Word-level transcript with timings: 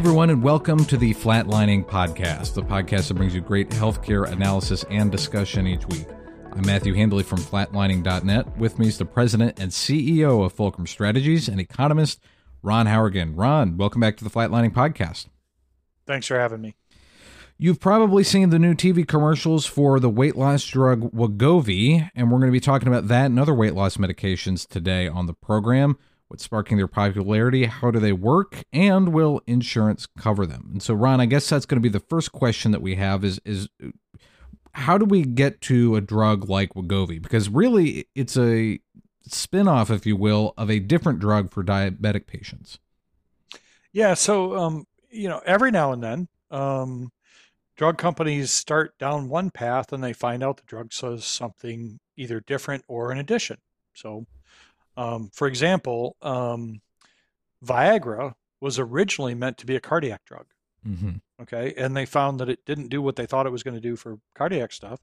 everyone, 0.00 0.30
and 0.30 0.42
welcome 0.42 0.82
to 0.82 0.96
the 0.96 1.12
Flatlining 1.12 1.84
Podcast, 1.84 2.54
the 2.54 2.62
podcast 2.62 3.08
that 3.08 3.14
brings 3.18 3.34
you 3.34 3.42
great 3.42 3.68
healthcare 3.68 4.26
analysis 4.32 4.82
and 4.88 5.12
discussion 5.12 5.66
each 5.66 5.86
week. 5.88 6.06
I'm 6.52 6.64
Matthew 6.64 6.94
Handley 6.94 7.22
from 7.22 7.38
flatlining.net. 7.38 8.56
With 8.56 8.78
me 8.78 8.88
is 8.88 8.96
the 8.96 9.04
president 9.04 9.60
and 9.60 9.70
CEO 9.70 10.42
of 10.42 10.54
Fulcrum 10.54 10.86
Strategies 10.86 11.48
and 11.48 11.60
economist 11.60 12.18
Ron 12.62 12.86
Howrigan. 12.86 13.36
Ron, 13.36 13.76
welcome 13.76 14.00
back 14.00 14.16
to 14.16 14.24
the 14.24 14.30
Flatlining 14.30 14.72
Podcast. 14.72 15.26
Thanks 16.06 16.26
for 16.28 16.40
having 16.40 16.62
me. 16.62 16.76
You've 17.58 17.78
probably 17.78 18.24
seen 18.24 18.48
the 18.48 18.58
new 18.58 18.72
TV 18.72 19.06
commercials 19.06 19.66
for 19.66 20.00
the 20.00 20.08
weight 20.08 20.34
loss 20.34 20.64
drug 20.64 21.12
Wegovy, 21.12 22.10
and 22.14 22.30
we're 22.30 22.38
going 22.38 22.50
to 22.50 22.52
be 22.52 22.58
talking 22.58 22.88
about 22.88 23.08
that 23.08 23.26
and 23.26 23.38
other 23.38 23.52
weight 23.52 23.74
loss 23.74 23.98
medications 23.98 24.66
today 24.66 25.08
on 25.08 25.26
the 25.26 25.34
program. 25.34 25.98
What's 26.30 26.44
sparking 26.44 26.76
their 26.76 26.86
popularity? 26.86 27.64
How 27.64 27.90
do 27.90 27.98
they 27.98 28.12
work? 28.12 28.62
And 28.72 29.12
will 29.12 29.42
insurance 29.48 30.06
cover 30.06 30.46
them? 30.46 30.68
And 30.70 30.80
so, 30.80 30.94
Ron, 30.94 31.20
I 31.20 31.26
guess 31.26 31.48
that's 31.48 31.66
going 31.66 31.82
to 31.82 31.88
be 31.88 31.92
the 31.92 31.98
first 31.98 32.30
question 32.30 32.70
that 32.70 32.80
we 32.80 32.94
have: 32.94 33.24
is 33.24 33.40
is 33.44 33.68
how 34.74 34.96
do 34.96 35.04
we 35.04 35.24
get 35.24 35.60
to 35.62 35.96
a 35.96 36.00
drug 36.00 36.48
like 36.48 36.74
Wegovy? 36.74 37.20
Because 37.20 37.48
really, 37.48 38.06
it's 38.14 38.36
a 38.36 38.78
spin-off, 39.26 39.90
if 39.90 40.06
you 40.06 40.14
will, 40.14 40.54
of 40.56 40.70
a 40.70 40.78
different 40.78 41.18
drug 41.18 41.52
for 41.52 41.64
diabetic 41.64 42.28
patients. 42.28 42.78
Yeah. 43.92 44.14
So, 44.14 44.56
um, 44.56 44.86
you 45.10 45.28
know, 45.28 45.42
every 45.44 45.72
now 45.72 45.90
and 45.90 46.00
then, 46.00 46.28
um, 46.52 47.10
drug 47.76 47.98
companies 47.98 48.52
start 48.52 48.96
down 48.98 49.28
one 49.28 49.50
path 49.50 49.92
and 49.92 50.04
they 50.04 50.12
find 50.12 50.44
out 50.44 50.58
the 50.58 50.62
drug 50.66 50.92
says 50.92 51.24
something 51.24 51.98
either 52.16 52.38
different 52.38 52.84
or 52.86 53.10
in 53.10 53.18
addition. 53.18 53.56
So, 53.94 54.26
um, 55.00 55.30
for 55.32 55.46
example, 55.46 56.16
um, 56.22 56.80
Viagra 57.64 58.34
was 58.60 58.78
originally 58.78 59.34
meant 59.34 59.58
to 59.58 59.66
be 59.66 59.76
a 59.76 59.80
cardiac 59.80 60.24
drug. 60.24 60.46
Mm-hmm. 60.86 61.16
Okay. 61.42 61.74
And 61.76 61.96
they 61.96 62.06
found 62.06 62.40
that 62.40 62.48
it 62.48 62.64
didn't 62.64 62.88
do 62.88 63.02
what 63.02 63.16
they 63.16 63.26
thought 63.26 63.46
it 63.46 63.52
was 63.52 63.62
going 63.62 63.74
to 63.74 63.80
do 63.80 63.96
for 63.96 64.18
cardiac 64.34 64.72
stuff, 64.72 65.00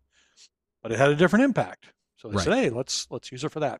but 0.81 0.91
it 0.91 0.97
had 0.97 1.09
a 1.09 1.15
different 1.15 1.45
impact. 1.45 1.87
So 2.17 2.29
they 2.29 2.35
right. 2.35 2.43
said, 2.43 2.53
hey, 2.53 2.69
let's 2.71 3.05
let's 3.11 3.31
use 3.31 3.43
it 3.43 3.51
for 3.51 3.59
that. 3.59 3.79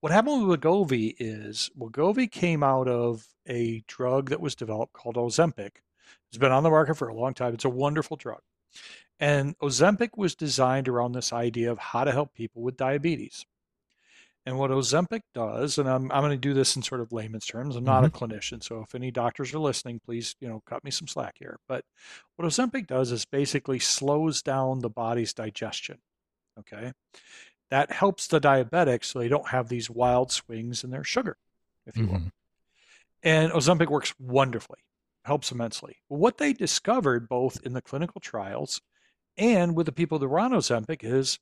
What 0.00 0.12
happened 0.12 0.46
with 0.46 0.60
Wegovy 0.60 1.14
is 1.18 1.70
Wegovy 1.78 2.30
came 2.30 2.62
out 2.62 2.88
of 2.88 3.26
a 3.46 3.82
drug 3.86 4.30
that 4.30 4.40
was 4.40 4.54
developed 4.54 4.92
called 4.92 5.16
Ozempic 5.16 5.78
it's 6.30 6.38
been 6.38 6.52
on 6.52 6.62
the 6.62 6.70
market 6.70 6.96
for 6.96 7.08
a 7.08 7.14
long 7.14 7.34
time. 7.34 7.54
It's 7.54 7.64
a 7.64 7.70
wonderful 7.70 8.16
drug. 8.16 8.40
And 9.18 9.58
Ozempic 9.58 10.10
was 10.16 10.34
designed 10.34 10.88
around 10.88 11.12
this 11.12 11.32
idea 11.32 11.70
of 11.72 11.78
how 11.78 12.04
to 12.04 12.12
help 12.12 12.34
people 12.34 12.62
with 12.62 12.76
diabetes. 12.76 13.44
And 14.50 14.58
what 14.58 14.72
Ozempic 14.72 15.20
does, 15.32 15.78
and 15.78 15.88
I'm, 15.88 16.10
I'm 16.10 16.22
going 16.22 16.32
to 16.32 16.36
do 16.36 16.54
this 16.54 16.74
in 16.74 16.82
sort 16.82 17.00
of 17.00 17.12
layman's 17.12 17.46
terms. 17.46 17.76
I'm 17.76 17.84
not 17.84 18.02
mm-hmm. 18.02 18.24
a 18.24 18.28
clinician, 18.28 18.60
so 18.60 18.80
if 18.80 18.96
any 18.96 19.12
doctors 19.12 19.54
are 19.54 19.60
listening, 19.60 20.00
please, 20.04 20.34
you 20.40 20.48
know, 20.48 20.60
cut 20.66 20.82
me 20.82 20.90
some 20.90 21.06
slack 21.06 21.36
here. 21.38 21.60
But 21.68 21.84
what 22.34 22.48
Ozempic 22.48 22.88
does 22.88 23.12
is 23.12 23.24
basically 23.24 23.78
slows 23.78 24.42
down 24.42 24.80
the 24.80 24.90
body's 24.90 25.32
digestion. 25.32 25.98
Okay, 26.58 26.92
that 27.70 27.92
helps 27.92 28.26
the 28.26 28.40
diabetics 28.40 29.04
so 29.04 29.20
they 29.20 29.28
don't 29.28 29.46
have 29.46 29.68
these 29.68 29.88
wild 29.88 30.32
swings 30.32 30.82
in 30.82 30.90
their 30.90 31.04
sugar, 31.04 31.36
if 31.86 31.96
you 31.96 32.06
mm-hmm. 32.06 32.14
will. 32.14 32.32
And 33.22 33.52
Ozempic 33.52 33.88
works 33.88 34.14
wonderfully 34.18 34.80
helps 35.24 35.52
immensely. 35.52 35.98
What 36.08 36.38
they 36.38 36.54
discovered 36.54 37.28
both 37.28 37.64
in 37.64 37.72
the 37.72 37.82
clinical 37.82 38.20
trials 38.20 38.80
and 39.36 39.76
with 39.76 39.86
the 39.86 39.92
people 39.92 40.18
that 40.18 40.26
were 40.26 40.40
on 40.40 40.50
Ozempic 40.50 41.04
is 41.04 41.38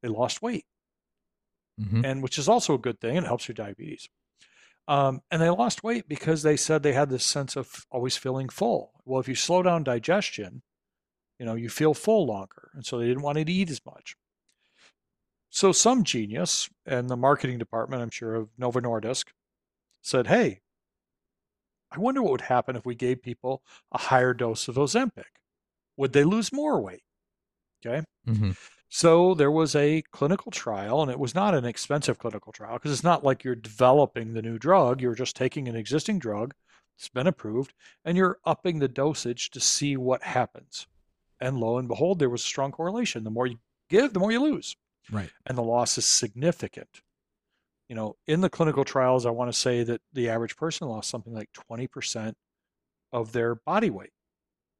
they 0.00 0.08
lost 0.08 0.40
weight, 0.40 0.64
mm-hmm. 1.80 2.04
and 2.04 2.22
which 2.22 2.38
is 2.38 2.48
also 2.48 2.74
a 2.74 2.78
good 2.78 3.00
thing. 3.00 3.16
And 3.16 3.24
it 3.24 3.28
helps 3.28 3.48
your 3.48 3.54
diabetes. 3.54 4.08
Um, 4.88 5.22
and 5.30 5.40
they 5.40 5.50
lost 5.50 5.84
weight 5.84 6.08
because 6.08 6.42
they 6.42 6.56
said 6.56 6.82
they 6.82 6.92
had 6.92 7.10
this 7.10 7.24
sense 7.24 7.56
of 7.56 7.86
always 7.90 8.16
feeling 8.16 8.48
full. 8.48 8.92
Well, 9.04 9.20
if 9.20 9.28
you 9.28 9.34
slow 9.34 9.62
down 9.62 9.84
digestion, 9.84 10.62
you 11.38 11.46
know, 11.46 11.54
you 11.54 11.68
feel 11.68 11.94
full 11.94 12.26
longer. 12.26 12.70
And 12.74 12.84
so 12.84 12.98
they 12.98 13.06
didn't 13.06 13.22
want 13.22 13.38
to 13.38 13.52
eat 13.52 13.70
as 13.70 13.80
much. 13.86 14.16
So 15.50 15.70
some 15.70 16.02
genius 16.02 16.68
and 16.86 17.10
the 17.10 17.16
marketing 17.16 17.58
department, 17.58 18.02
I'm 18.02 18.10
sure, 18.10 18.34
of 18.34 18.48
Novo 18.56 18.80
Nordisk 18.80 19.26
said, 20.02 20.26
hey, 20.26 20.60
I 21.90 21.98
wonder 21.98 22.22
what 22.22 22.32
would 22.32 22.40
happen 22.42 22.74
if 22.74 22.86
we 22.86 22.94
gave 22.94 23.22
people 23.22 23.62
a 23.92 23.98
higher 23.98 24.32
dose 24.32 24.66
of 24.66 24.76
Ozempic. 24.76 25.24
Would 25.96 26.14
they 26.14 26.24
lose 26.24 26.52
more 26.52 26.80
weight? 26.80 27.02
Okay. 27.84 28.02
Mm-hmm. 28.26 28.52
So 28.94 29.34
there 29.34 29.50
was 29.50 29.74
a 29.74 30.02
clinical 30.12 30.50
trial, 30.50 31.00
and 31.00 31.10
it 31.10 31.18
was 31.18 31.34
not 31.34 31.54
an 31.54 31.64
expensive 31.64 32.18
clinical 32.18 32.52
trial 32.52 32.74
because 32.74 32.92
it's 32.92 33.04
not 33.04 33.24
like 33.24 33.42
you're 33.42 33.54
developing 33.54 34.34
the 34.34 34.42
new 34.42 34.58
drug. 34.58 35.00
You're 35.00 35.14
just 35.14 35.34
taking 35.34 35.66
an 35.66 35.76
existing 35.76 36.18
drug, 36.18 36.52
it's 36.98 37.08
been 37.08 37.26
approved, 37.26 37.72
and 38.04 38.16
you're 38.16 38.38
upping 38.44 38.78
the 38.78 38.88
dosage 38.88 39.50
to 39.52 39.60
see 39.60 39.96
what 39.96 40.22
happens. 40.22 40.86
And 41.40 41.58
lo 41.58 41.78
and 41.78 41.88
behold, 41.88 42.18
there 42.18 42.30
was 42.30 42.42
a 42.42 42.46
strong 42.46 42.70
correlation. 42.70 43.24
The 43.24 43.30
more 43.30 43.46
you 43.46 43.58
give, 43.88 44.12
the 44.12 44.20
more 44.20 44.30
you 44.30 44.40
lose. 44.40 44.76
Right. 45.10 45.30
And 45.46 45.56
the 45.56 45.62
loss 45.62 45.98
is 45.98 46.04
significant 46.04 47.02
you 47.92 47.96
know, 47.96 48.16
in 48.26 48.40
the 48.40 48.48
clinical 48.48 48.86
trials, 48.86 49.26
I 49.26 49.30
want 49.30 49.52
to 49.52 49.58
say 49.58 49.82
that 49.84 50.00
the 50.14 50.30
average 50.30 50.56
person 50.56 50.88
lost 50.88 51.10
something 51.10 51.34
like 51.34 51.50
20% 51.70 52.32
of 53.12 53.32
their 53.32 53.56
body 53.56 53.90
weight. 53.90 54.14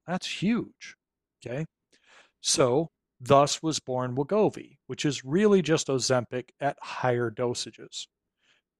That's 0.07 0.41
huge. 0.41 0.95
Okay. 1.45 1.67
So, 2.41 2.89
thus 3.19 3.63
was 3.63 3.79
born 3.79 4.15
Wegovy, 4.15 4.77
which 4.87 5.05
is 5.05 5.25
really 5.25 5.61
just 5.61 5.87
Ozempic 5.87 6.49
at 6.59 6.77
higher 6.81 7.31
dosages. 7.31 8.07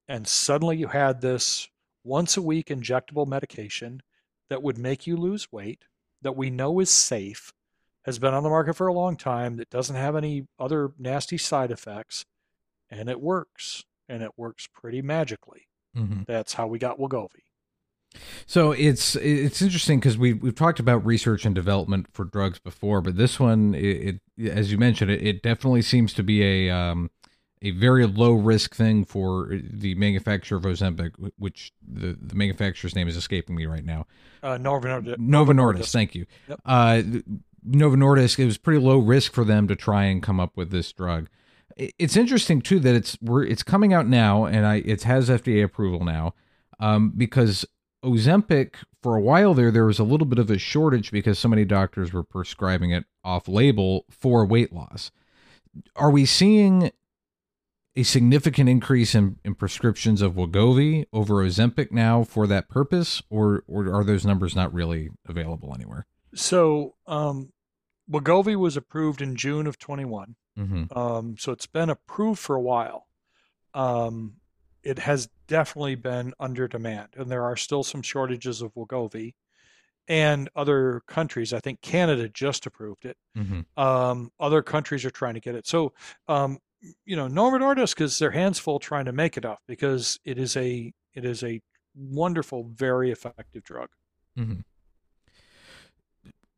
And 0.07 0.27
suddenly 0.27 0.77
you 0.77 0.87
had 0.87 1.21
this 1.21 1.69
once 2.03 2.35
a 2.35 2.41
week 2.41 2.67
injectable 2.67 3.27
medication 3.27 4.01
that 4.49 4.61
would 4.61 4.77
make 4.77 5.07
you 5.07 5.15
lose 5.15 5.51
weight, 5.51 5.85
that 6.21 6.35
we 6.35 6.49
know 6.49 6.79
is 6.79 6.89
safe, 6.89 7.53
has 8.03 8.19
been 8.19 8.33
on 8.33 8.43
the 8.43 8.49
market 8.49 8.75
for 8.75 8.87
a 8.87 8.93
long 8.93 9.15
time, 9.15 9.55
that 9.55 9.69
doesn't 9.69 9.95
have 9.95 10.15
any 10.15 10.45
other 10.59 10.91
nasty 10.97 11.37
side 11.37 11.71
effects, 11.71 12.25
and 12.89 13.09
it 13.09 13.21
works 13.21 13.85
and 14.09 14.21
it 14.21 14.31
works 14.35 14.67
pretty 14.67 15.01
magically. 15.01 15.67
Mm-hmm. 15.95 16.23
That's 16.27 16.53
how 16.53 16.67
we 16.67 16.79
got 16.79 16.99
Wegovy. 16.99 17.43
So 18.45 18.71
it's 18.71 19.15
it's 19.15 19.61
interesting 19.61 19.99
because 19.99 20.17
we 20.17 20.33
we've 20.33 20.55
talked 20.55 20.79
about 20.79 21.05
research 21.05 21.45
and 21.45 21.53
development 21.53 22.07
for 22.11 22.25
drugs 22.25 22.59
before, 22.59 23.01
but 23.01 23.17
this 23.17 23.39
one, 23.39 23.75
it, 23.75 24.19
it 24.37 24.51
as 24.51 24.71
you 24.71 24.77
mentioned, 24.77 25.11
it, 25.11 25.25
it, 25.25 25.43
definitely 25.43 25.81
seems 25.81 26.13
to 26.13 26.23
be 26.23 26.43
a 26.43 26.73
um, 26.73 27.09
a 27.61 27.71
very 27.71 28.05
low 28.05 28.33
risk 28.33 28.75
thing 28.75 29.05
for 29.05 29.49
the 29.51 29.95
manufacturer 29.95 30.57
of 30.57 30.63
Ozempic, 30.63 31.11
which 31.37 31.71
the, 31.81 32.17
the 32.21 32.35
manufacturer's 32.35 32.95
name 32.95 33.07
is 33.07 33.15
escaping 33.15 33.55
me 33.55 33.65
right 33.65 33.85
now. 33.85 34.05
Uh, 34.41 34.57
Novo 34.57 34.87
Nordisk. 34.87 35.17
Novo 35.17 35.53
Nordisk. 35.53 35.91
Thank 35.91 36.15
you. 36.15 36.25
Yep. 36.49 36.59
Uh, 36.65 37.01
Novo 37.63 37.95
Nordisk. 37.95 38.39
It 38.39 38.45
was 38.45 38.57
pretty 38.57 38.79
low 38.79 38.97
risk 38.97 39.33
for 39.33 39.45
them 39.45 39.67
to 39.67 39.75
try 39.75 40.05
and 40.05 40.21
come 40.21 40.39
up 40.39 40.55
with 40.55 40.71
this 40.71 40.91
drug 40.91 41.29
it's 41.75 42.15
interesting 42.15 42.61
too 42.61 42.79
that 42.79 42.93
it's 42.93 43.17
we're 43.19 43.43
it's 43.43 43.63
coming 43.63 43.93
out 43.93 44.07
now 44.07 44.45
and 44.45 44.65
I 44.65 44.75
it 44.85 45.03
has 45.03 45.29
FDA 45.29 45.63
approval 45.63 46.05
now 46.05 46.35
um, 46.79 47.11
because 47.15 47.65
Ozempic 48.03 48.75
for 49.01 49.15
a 49.15 49.21
while 49.21 49.53
there 49.53 49.71
there 49.71 49.85
was 49.85 49.99
a 49.99 50.03
little 50.03 50.27
bit 50.27 50.39
of 50.39 50.49
a 50.49 50.57
shortage 50.57 51.11
because 51.11 51.39
so 51.39 51.47
many 51.47 51.65
doctors 51.65 52.13
were 52.13 52.23
prescribing 52.23 52.91
it 52.91 53.05
off 53.23 53.47
label 53.47 54.05
for 54.09 54.45
weight 54.45 54.73
loss. 54.73 55.11
Are 55.95 56.11
we 56.11 56.25
seeing 56.25 56.91
a 57.95 58.03
significant 58.03 58.69
increase 58.69 59.13
in, 59.13 59.37
in 59.43 59.55
prescriptions 59.55 60.21
of 60.21 60.33
Wegovy 60.33 61.05
over 61.13 61.35
Ozempic 61.35 61.91
now 61.91 62.23
for 62.23 62.47
that 62.47 62.69
purpose, 62.69 63.21
or 63.29 63.63
or 63.67 63.93
are 63.93 64.03
those 64.03 64.25
numbers 64.25 64.55
not 64.55 64.73
really 64.73 65.09
available 65.27 65.73
anywhere? 65.73 66.05
So 66.35 66.95
um, 67.05 67.53
Wegovy 68.09 68.55
was 68.55 68.75
approved 68.75 69.21
in 69.21 69.35
June 69.35 69.67
of 69.67 69.77
21. 69.77 70.35
Mm-hmm. 70.57 70.97
Um, 70.97 71.35
so 71.37 71.51
it's 71.51 71.67
been 71.67 71.89
approved 71.89 72.39
for 72.39 72.55
a 72.55 72.61
while. 72.61 73.07
Um, 73.73 74.37
it 74.83 74.99
has 74.99 75.29
definitely 75.47 75.95
been 75.95 76.33
under 76.39 76.67
demand, 76.67 77.09
and 77.15 77.29
there 77.29 77.43
are 77.43 77.55
still 77.55 77.83
some 77.83 78.01
shortages 78.01 78.61
of 78.61 78.73
Wegovy. 78.73 79.33
And 80.09 80.49
other 80.53 81.01
countries, 81.07 81.53
I 81.53 81.59
think 81.59 81.79
Canada 81.81 82.27
just 82.27 82.65
approved 82.65 83.05
it. 83.05 83.15
Mm-hmm. 83.37 83.81
Um, 83.81 84.31
other 84.37 84.61
countries 84.61 85.05
are 85.05 85.11
trying 85.11 85.35
to 85.35 85.39
get 85.39 85.55
it. 85.55 85.65
So, 85.65 85.93
um, 86.27 86.57
you 87.05 87.15
know, 87.15 87.29
Novo 87.29 87.57
Nordisk 87.57 88.01
is 88.01 88.19
their 88.19 88.31
hands 88.31 88.59
full 88.59 88.79
trying 88.79 89.05
to 89.05 89.13
make 89.13 89.37
it 89.37 89.45
up 89.45 89.59
because 89.65 90.19
it 90.25 90.37
is 90.37 90.57
a 90.57 90.91
it 91.13 91.23
is 91.23 91.41
a 91.43 91.61
wonderful, 91.95 92.65
very 92.65 93.11
effective 93.11 93.63
drug. 93.63 93.89
Mm-hmm 94.37 94.59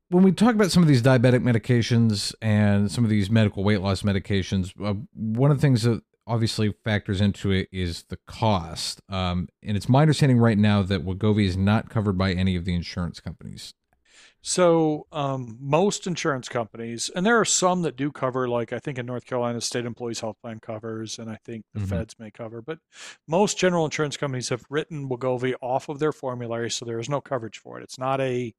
when 0.10 0.24
we 0.24 0.32
talk 0.32 0.54
about 0.54 0.72
some 0.72 0.84
of 0.84 0.88
these 0.88 1.02
diabetic 1.02 1.42
medications 1.42 2.34
and 2.42 2.92
some 2.92 3.04
of 3.04 3.10
these 3.10 3.30
medical 3.30 3.64
weight 3.64 3.82
loss 3.82 4.04
medications, 4.04 4.72
uh, 4.84 4.94
one 5.14 5.52
of 5.52 5.58
the 5.58 5.62
things 5.62 5.84
that 5.84 6.02
obviously 6.28 6.74
factors 6.84 7.22
into 7.22 7.52
it 7.52 7.68
is 7.72 8.04
the 8.10 8.18
cost. 8.28 9.02
Um, 9.10 9.48
and 9.64 9.78
it's 9.78 9.90
my 9.90 10.02
understanding 10.02 10.38
right 10.40 10.58
now 10.58 10.82
that 10.84 11.06
Wegovy 11.06 11.46
is 11.46 11.58
not 11.58 11.90
covered 11.90 12.18
by 12.18 12.34
any 12.34 12.56
of 12.56 12.66
the 12.66 12.74
insurance 12.76 13.20
companies. 13.20 13.74
So 14.42 15.08
um, 15.12 15.58
most 15.60 16.06
insurance 16.06 16.48
companies, 16.48 17.10
and 17.16 17.26
there 17.26 17.40
are 17.40 17.46
some 17.46 17.82
that 17.82 17.96
do 17.96 18.12
cover, 18.12 18.48
like 18.48 18.74
I 18.74 18.78
think 18.80 19.00
in 19.00 19.06
North 19.08 19.26
Carolina, 19.26 19.60
state 19.60 19.86
employees 19.86 20.20
health 20.20 20.38
plan 20.40 20.60
covers, 20.60 21.18
and 21.18 21.32
I 21.32 21.38
think 21.44 21.66
the 21.74 21.80
Mhm. 21.80 21.90
feds 21.90 22.16
may 22.20 22.30
cover. 22.30 22.62
But 22.62 22.78
most 23.28 23.58
general 23.58 23.86
insurance 23.86 24.18
companies 24.18 24.50
have 24.50 24.64
written 24.70 25.10
Wegovy 25.10 25.56
off 25.62 25.90
of 25.90 25.98
their 25.98 26.12
formulary, 26.12 26.70
so 26.70 26.86
there 26.86 27.00
is 27.00 27.10
no 27.10 27.22
coverage 27.22 27.58
for 27.58 27.80
it. 27.80 27.84
It's 27.84 27.98
not 27.98 28.22
a 28.22 28.54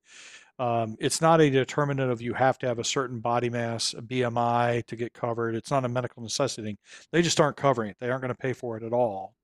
um, 0.58 0.97
it's 1.00 1.20
not 1.20 1.41
a 1.41 1.50
determinant 1.50 2.11
of 2.11 2.20
you 2.23 2.32
have 2.35 2.58
to 2.58 2.67
have 2.67 2.79
a 2.79 2.85
certain 2.85 3.20
body 3.20 3.50
mass, 3.50 3.94
a 3.94 4.00
BMI 4.03 4.85
to 4.87 4.97
get 4.97 5.12
covered. 5.12 5.55
It's 5.55 5.70
not 5.70 5.85
a 5.85 5.88
medical 5.88 6.23
necessity. 6.23 6.79
They 7.12 7.23
just 7.23 7.41
aren't 7.41 7.56
covering 7.56 7.91
it. 7.91 7.97
They 8.00 8.08
aren't 8.11 8.23
going 8.23 8.32
to 8.35 8.38
pay 8.38 8.53
for 8.53 8.76
it 8.76 8.82
at 8.82 8.93
all. 8.93 9.35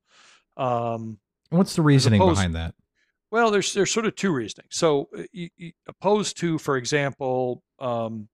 Um, 0.56 1.18
What's 1.50 1.76
the 1.76 1.82
reasoning 1.82 2.20
opposed- 2.20 2.36
behind 2.38 2.54
that? 2.54 2.74
well, 3.30 3.50
there's 3.50 3.72
there's 3.74 3.90
sort 3.90 4.06
of 4.06 4.14
two 4.14 4.32
reasoning. 4.32 4.66
So, 4.70 5.08
uh, 5.16 5.22
y- 5.34 5.50
y- 5.58 5.72
opposed 5.86 6.36
to, 6.38 6.58
for 6.58 6.76
example, 6.76 7.62
um, 7.78 8.28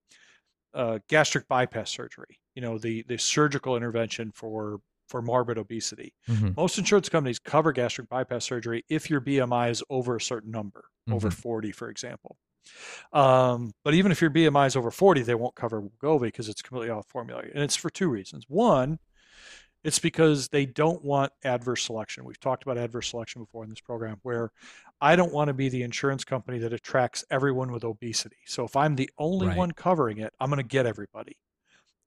uh, 0.74 0.98
gastric 1.08 1.48
bypass 1.48 1.90
surgery, 1.90 2.38
you 2.54 2.62
know, 2.62 2.78
the 2.78 3.02
the 3.08 3.18
surgical 3.18 3.76
intervention 3.76 4.30
for 4.32 4.80
for 5.08 5.22
morbid 5.22 5.56
obesity. 5.58 6.12
Mhm. 6.28 6.54
Most 6.56 6.76
insurance 6.78 7.08
companies 7.08 7.38
cover 7.38 7.72
gastric 7.72 8.08
bypass 8.10 8.44
surgery 8.44 8.84
if 8.90 9.08
your 9.08 9.20
BMI 9.22 9.70
is 9.70 9.82
over 9.88 10.16
a 10.16 10.20
certain 10.20 10.50
number, 10.50 10.84
over 11.10 11.30
Mhm. 11.30 11.32
40, 11.32 11.72
for 11.72 11.88
example. 11.88 12.36
Um, 13.12 13.72
but 13.84 13.94
even 13.94 14.12
if 14.12 14.20
your 14.20 14.30
BMI 14.30 14.66
is 14.66 14.76
over 14.76 14.90
40, 14.90 15.22
they 15.22 15.34
won't 15.34 15.54
cover 15.54 15.82
Wegovy 15.82 16.22
because 16.22 16.48
it's 16.48 16.62
completely 16.62 16.90
off 16.90 17.06
formulary. 17.06 17.50
And 17.54 17.62
it's 17.62 17.76
for 17.76 17.90
two 17.90 18.08
reasons. 18.08 18.44
One, 18.48 18.98
it's 19.84 19.98
because 19.98 20.48
they 20.48 20.66
don't 20.66 21.04
want 21.04 21.32
adverse 21.44 21.84
selection. 21.84 22.24
We've 22.24 22.40
talked 22.40 22.64
about 22.64 22.78
adverse 22.78 23.08
selection 23.08 23.42
before 23.42 23.64
in 23.64 23.70
this 23.70 23.80
program, 23.80 24.18
where 24.22 24.50
I 25.00 25.14
don't 25.14 25.32
want 25.32 25.48
to 25.48 25.54
be 25.54 25.68
the 25.68 25.82
insurance 25.82 26.24
company 26.24 26.58
that 26.58 26.72
attracts 26.72 27.24
everyone 27.30 27.70
with 27.70 27.84
obesity. 27.84 28.38
So 28.46 28.64
if 28.64 28.76
I'm 28.76 28.96
the 28.96 29.08
only 29.18 29.46
Right. 29.46 29.56
one 29.56 29.72
covering 29.72 30.18
it, 30.18 30.34
I'm 30.40 30.50
going 30.50 30.58
to 30.58 30.66
get 30.68 30.84
everybody. 30.86 31.36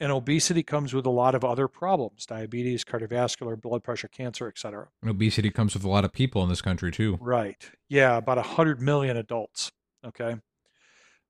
And 0.01 0.11
obesity 0.11 0.63
comes 0.63 0.93
with 0.95 1.05
a 1.05 1.11
lot 1.11 1.35
of 1.35 1.45
other 1.45 1.67
problems 1.67 2.25
diabetes, 2.25 2.83
cardiovascular, 2.83 3.59
blood 3.61 3.83
pressure, 3.83 4.07
cancer, 4.07 4.47
et 4.47 4.57
cetera. 4.57 4.89
And 5.01 5.11
obesity 5.11 5.51
comes 5.51 5.75
with 5.75 5.83
a 5.83 5.89
lot 5.89 6.03
of 6.03 6.11
people 6.11 6.41
in 6.43 6.49
this 6.49 6.61
country 6.61 6.91
too. 6.91 7.17
Right. 7.21 7.69
Yeah, 7.87 8.17
about 8.17 8.37
100 8.37 8.81
million 8.81 9.15
adults. 9.15 9.71
Okay. 10.03 10.37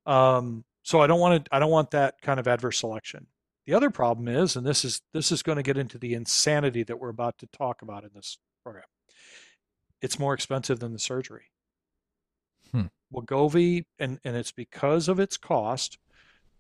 Um, 0.06 0.64
so 0.84 1.02
I 1.02 1.08
don't 1.08 1.20
want 1.20 1.46
to 1.46 1.56
I 1.56 1.60
don't 1.60 1.72
want 1.72 1.92
that 1.92 2.22
kind 2.22 2.40
of 2.40 2.48
adverse 2.48 2.80
selection. 2.80 3.28
The 3.68 3.74
other 3.74 3.92
problem 3.92 4.28
is, 4.28 4.56
and 4.56 4.66
this 4.66 4.84
is 4.84 5.02
this 5.14 5.32
is 5.32 5.44
going 5.44 5.58
to 5.58 5.64
get 5.64 5.78
into 5.78 5.98
the 5.98 6.14
insanity 6.14 6.84
that 6.84 7.00
we're 7.00 7.10
about 7.10 7.38
to 7.40 7.48
talk 7.48 7.82
about 7.82 8.04
in 8.04 8.10
this 8.16 8.38
program. 8.64 8.86
It's 10.02 10.18
more 10.18 10.34
expensive 10.34 10.80
than 10.80 10.94
the 10.94 11.00
surgery. 11.00 11.52
Hmm. 12.72 12.88
Wegovy, 13.14 13.86
and 14.00 14.20
and 14.24 14.36
it's 14.36 14.52
because 14.52 15.08
of 15.08 15.20
its 15.20 15.38
cost, 15.38 16.00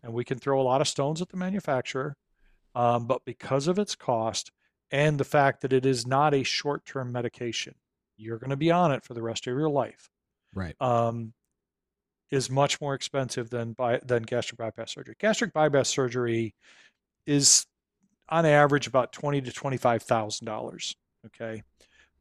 and 0.03 0.13
we 0.13 0.23
can 0.23 0.37
throw 0.37 0.61
a 0.61 0.63
lot 0.63 0.81
of 0.81 0.87
stones 0.87 1.21
at 1.21 1.29
the 1.29 1.37
manufacturer, 1.37 2.15
um, 2.75 3.07
but 3.07 3.25
because 3.25 3.67
of 3.67 3.79
its 3.79 3.95
cost 3.95 4.51
and 4.91 5.17
the 5.17 5.23
fact 5.23 5.61
that 5.61 5.73
it 5.73 5.85
is 5.85 6.05
not 6.05 6.33
a 6.33 6.43
short-term 6.43 7.11
medication, 7.11 7.73
you're 8.17 8.37
going 8.37 8.49
to 8.49 8.57
be 8.57 8.71
on 8.71 8.91
it 8.91 9.03
for 9.03 9.13
the 9.13 9.21
rest 9.21 9.47
of 9.47 9.53
your 9.53 9.69
life 9.69 10.09
Right. 10.53 10.75
um, 10.81 11.33
is 12.31 12.49
much 12.49 12.79
more 12.79 12.93
expensive 12.93 13.49
than 13.49 13.73
by, 13.73 13.99
than 14.05 14.23
gastric 14.23 14.57
bypass 14.57 14.93
surgery. 14.93 15.15
Gastric 15.19 15.53
bypass 15.53 15.89
surgery 15.89 16.55
is 17.27 17.65
on 18.29 18.45
average 18.45 18.87
about 18.87 19.11
twenty 19.11 19.41
to 19.41 19.51
twenty 19.51 19.77
five 19.77 20.01
thousand 20.01 20.45
dollars. 20.45 20.95
Okay, 21.25 21.63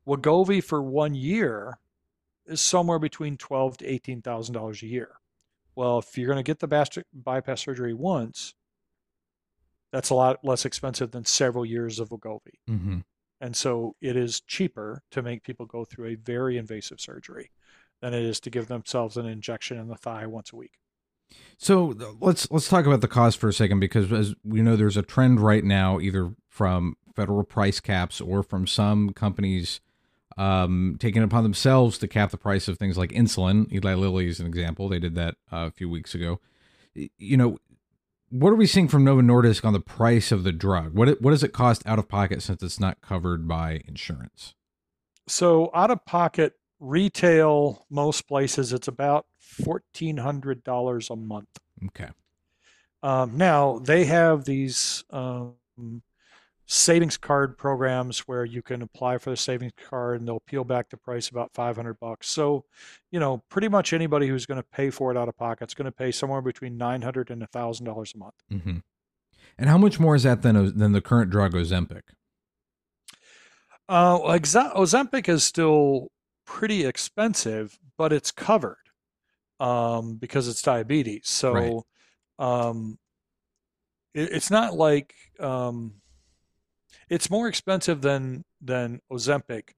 Wegovy 0.06 0.62
for 0.62 0.82
one 0.82 1.14
year 1.14 1.78
is 2.46 2.60
somewhere 2.60 2.98
between 2.98 3.36
twelve 3.36 3.78
to 3.78 3.86
eighteen 3.86 4.20
thousand 4.20 4.54
dollars 4.54 4.82
a 4.82 4.86
year. 4.86 5.12
Well, 5.76 6.00
if 6.00 6.18
you're 6.18 6.26
going 6.26 6.36
to 6.36 6.42
get 6.42 6.58
the 6.58 6.66
gastric 6.66 7.06
bypass 7.14 7.62
surgery 7.62 7.94
once, 7.94 8.54
that's 9.92 10.10
a 10.10 10.14
lot 10.14 10.44
less 10.44 10.64
expensive 10.64 11.12
than 11.12 11.24
several 11.24 11.64
years 11.64 12.00
of 12.00 12.10
Wegovy. 12.10 12.58
hmm 12.66 12.98
And 13.40 13.54
so 13.54 13.94
it 14.02 14.16
is 14.16 14.40
cheaper 14.40 15.02
to 15.12 15.22
make 15.22 15.44
people 15.44 15.66
go 15.66 15.84
through 15.84 16.08
a 16.08 16.14
very 16.16 16.58
invasive 16.58 17.00
surgery 17.00 17.50
than 18.00 18.14
it 18.14 18.22
is 18.22 18.40
to 18.40 18.50
give 18.50 18.68
themselves 18.68 19.16
an 19.16 19.26
injection 19.26 19.78
in 19.78 19.88
the 19.88 19.96
thigh 19.96 20.26
once 20.26 20.52
a 20.52 20.56
week. 20.56 20.78
So 21.58 21.94
let's 22.20 22.50
let's 22.50 22.68
talk 22.68 22.86
about 22.86 23.02
the 23.02 23.08
cost 23.08 23.38
for 23.38 23.48
a 23.48 23.52
second 23.52 23.80
because 23.80 24.10
as 24.12 24.34
we 24.42 24.62
know, 24.62 24.76
there's 24.76 24.96
a 24.96 25.02
trend 25.02 25.40
right 25.40 25.62
now, 25.62 26.00
either 26.00 26.34
from 26.48 26.96
federal 27.14 27.44
price 27.44 27.80
caps 27.80 28.20
or 28.20 28.42
from 28.42 28.66
some 28.66 29.10
companies 29.12 29.80
um, 30.36 30.96
taking 30.98 31.22
it 31.22 31.26
upon 31.26 31.42
themselves 31.42 31.98
to 31.98 32.08
cap 32.08 32.30
the 32.30 32.38
price 32.38 32.66
of 32.66 32.78
things 32.78 32.96
like 32.96 33.10
insulin. 33.10 33.70
Eli 33.72 33.94
Lilly 33.94 34.26
is 34.26 34.40
an 34.40 34.46
example; 34.46 34.88
they 34.88 34.98
did 34.98 35.14
that 35.14 35.34
uh, 35.52 35.66
a 35.66 35.70
few 35.70 35.88
weeks 35.88 36.14
ago. 36.14 36.40
You 36.94 37.36
know, 37.36 37.58
what 38.30 38.50
are 38.50 38.56
we 38.56 38.66
seeing 38.66 38.88
from 38.88 39.04
Novo 39.04 39.20
Nordisk 39.20 39.64
on 39.64 39.72
the 39.72 39.80
price 39.80 40.32
of 40.32 40.44
the 40.44 40.52
drug? 40.52 40.94
What 40.94 41.08
it, 41.08 41.22
what 41.22 41.32
does 41.32 41.44
it 41.44 41.52
cost 41.52 41.86
out 41.86 41.98
of 41.98 42.08
pocket 42.08 42.42
since 42.42 42.62
it's 42.62 42.80
not 42.80 43.00
covered 43.00 43.46
by 43.46 43.82
insurance? 43.86 44.54
So 45.28 45.70
out 45.74 45.90
of 45.90 46.04
pocket 46.06 46.54
retail, 46.80 47.86
most 47.90 48.26
places 48.26 48.72
it's 48.72 48.88
about 48.88 49.26
fourteen 49.38 50.16
hundred 50.16 50.64
dollars 50.64 51.10
a 51.10 51.16
month. 51.16 51.58
Okay. 51.86 52.08
Um, 53.02 53.36
now 53.38 53.78
they 53.78 54.04
have 54.06 54.44
these 54.44 55.04
um, 55.10 55.54
savings 56.66 57.16
card 57.16 57.58
programs 57.58 58.20
where 58.20 58.44
you 58.44 58.62
can 58.62 58.80
apply 58.80 59.18
for 59.18 59.30
the 59.30 59.36
savings 59.36 59.72
card 59.88 60.20
and 60.20 60.28
they'll 60.28 60.38
peel 60.40 60.62
back 60.62 60.88
the 60.88 60.96
price 60.96 61.28
about 61.28 61.50
500 61.52 61.98
bucks. 61.98 62.28
So, 62.28 62.64
you 63.10 63.18
know, 63.18 63.42
pretty 63.48 63.68
much 63.68 63.92
anybody 63.92 64.28
who's 64.28 64.46
going 64.46 64.60
to 64.60 64.68
pay 64.70 64.90
for 64.90 65.10
it 65.10 65.16
out 65.16 65.28
of 65.28 65.36
pocket 65.36 65.68
is 65.70 65.74
going 65.74 65.86
to 65.86 65.92
pay 65.92 66.12
somewhere 66.12 66.40
between 66.40 66.76
900 66.76 67.30
and 67.30 67.48
thousand 67.50 67.86
dollars 67.86 68.14
a 68.14 68.18
month. 68.18 68.34
hmm 68.48 68.78
And 69.58 69.68
how 69.68 69.78
much 69.78 69.98
more 69.98 70.14
is 70.14 70.22
that 70.22 70.42
than 70.42 70.78
than 70.78 70.92
the 70.92 71.00
current 71.00 71.30
drug 71.30 71.54
Ozempic? 71.54 72.02
Uh, 73.88 74.18
Ozempic 74.18 75.28
is 75.28 75.42
still 75.42 76.12
pretty 76.44 76.84
expensive, 76.84 77.78
but 77.96 78.12
it's 78.12 78.30
covered 78.30 78.76
um, 79.58 80.16
because 80.16 80.48
it's 80.48 80.62
diabetes. 80.62 81.28
So 81.28 81.84
Right. 82.38 82.68
um, 82.68 82.98
it, 84.14 84.32
it's 84.32 84.50
not 84.50 84.74
like 84.74 85.14
um, 85.38 85.94
it's 87.08 87.30
more 87.30 87.48
expensive 87.48 88.00
than 88.00 88.44
than 88.60 89.00
Ozempic, 89.10 89.70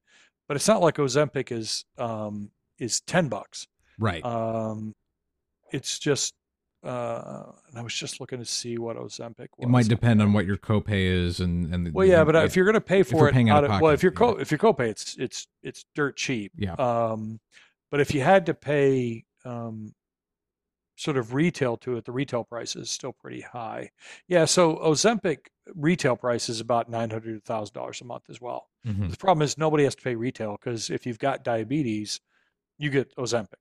but 0.48 0.56
it's 0.56 0.68
not 0.68 0.80
like 0.80 0.96
Ozempic 0.96 1.52
is 1.52 1.84
um, 1.98 2.50
is 2.78 3.00
ten 3.00 3.28
bucks. 3.28 3.66
Right. 3.98 4.24
Um, 4.24 4.94
it's 5.72 5.98
just. 5.98 6.34
Uh, 6.82 7.52
and 7.68 7.78
I 7.78 7.82
was 7.82 7.94
just 7.94 8.20
looking 8.20 8.40
to 8.40 8.44
see 8.44 8.76
what 8.76 8.96
Ozempic 8.96 9.48
was. 9.56 9.60
it 9.60 9.68
might 9.68 9.86
depend 9.86 10.20
on 10.20 10.32
what 10.32 10.46
your 10.46 10.56
copay 10.56 11.04
is 11.26 11.38
and 11.38 11.72
and 11.72 11.86
the, 11.86 11.92
Well, 11.92 12.06
yeah, 12.06 12.24
but 12.24 12.34
uh, 12.34 12.40
if 12.40 12.56
you're 12.56 12.64
going 12.64 12.74
to 12.74 12.80
pay 12.80 13.04
for 13.04 13.28
it, 13.28 13.48
out 13.48 13.62
of 13.64 13.70
of, 13.70 13.80
well, 13.80 13.92
if 13.92 14.02
you're 14.02 14.10
co- 14.10 14.34
yeah. 14.36 14.42
if 14.42 14.50
you're 14.50 14.58
copay, 14.58 14.88
it's 14.88 15.16
it's 15.16 15.46
it's 15.62 15.84
dirt 15.94 16.16
cheap. 16.16 16.50
yeah 16.56 16.72
Um, 16.74 17.38
but 17.90 18.00
if 18.00 18.12
you 18.14 18.20
had 18.22 18.46
to 18.46 18.54
pay 18.54 19.24
um, 19.44 19.94
sort 20.96 21.16
of 21.16 21.34
retail 21.34 21.76
to 21.78 21.96
it, 21.96 22.04
the 22.04 22.12
retail 22.12 22.42
price 22.42 22.74
is 22.74 22.90
still 22.90 23.12
pretty 23.12 23.42
high. 23.42 23.90
Yeah, 24.26 24.44
so 24.46 24.76
Ozempic 24.76 25.46
retail 25.76 26.16
price 26.16 26.48
is 26.48 26.60
about 26.60 26.90
nine 26.90 27.10
hundred 27.10 27.44
thousand 27.44 27.74
dollars 27.74 28.00
a 28.00 28.04
month 28.04 28.24
as 28.28 28.40
well. 28.40 28.66
Mhm. 28.86 29.08
The 29.10 29.16
problem 29.16 29.42
is 29.44 29.56
nobody 29.56 29.84
has 29.84 29.94
to 29.94 30.02
pay 30.02 30.16
retail 30.16 30.56
because 30.58 30.90
if 30.90 31.06
you've 31.06 31.20
got 31.20 31.44
diabetes, 31.44 32.20
you 32.78 32.90
get 32.90 33.14
Ozempic. 33.16 33.54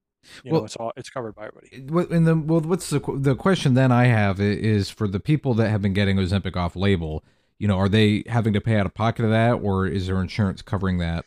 You 0.43 0.51
Well- 0.51 0.61
know, 0.61 0.65
it's 0.65 0.75
all 0.75 0.91
it's 0.95 1.09
covered 1.09 1.35
by 1.35 1.47
everybody. 1.47 2.15
And 2.15 2.27
the 2.27 2.35
well, 2.35 2.61
what's 2.61 2.89
the 2.89 2.99
the 3.15 3.35
question 3.35 3.73
then 3.73 3.91
I 3.91 4.05
have 4.05 4.39
is 4.39 4.89
for 4.89 5.07
the 5.07 5.19
people 5.19 5.53
that 5.55 5.69
have 5.69 5.81
been 5.81 5.93
getting 5.93 6.17
Ozempic 6.17 6.55
off 6.55 6.75
label. 6.75 7.23
You 7.59 7.67
know, 7.67 7.77
are 7.77 7.89
they 7.89 8.23
having 8.27 8.53
to 8.53 8.61
pay 8.61 8.75
out 8.77 8.85
of 8.87 8.93
pocket 8.95 9.23
of 9.23 9.29
that, 9.31 9.53
or 9.53 9.85
is 9.85 10.07
their 10.07 10.19
insurance 10.19 10.61
covering 10.63 10.97
that? 10.97 11.25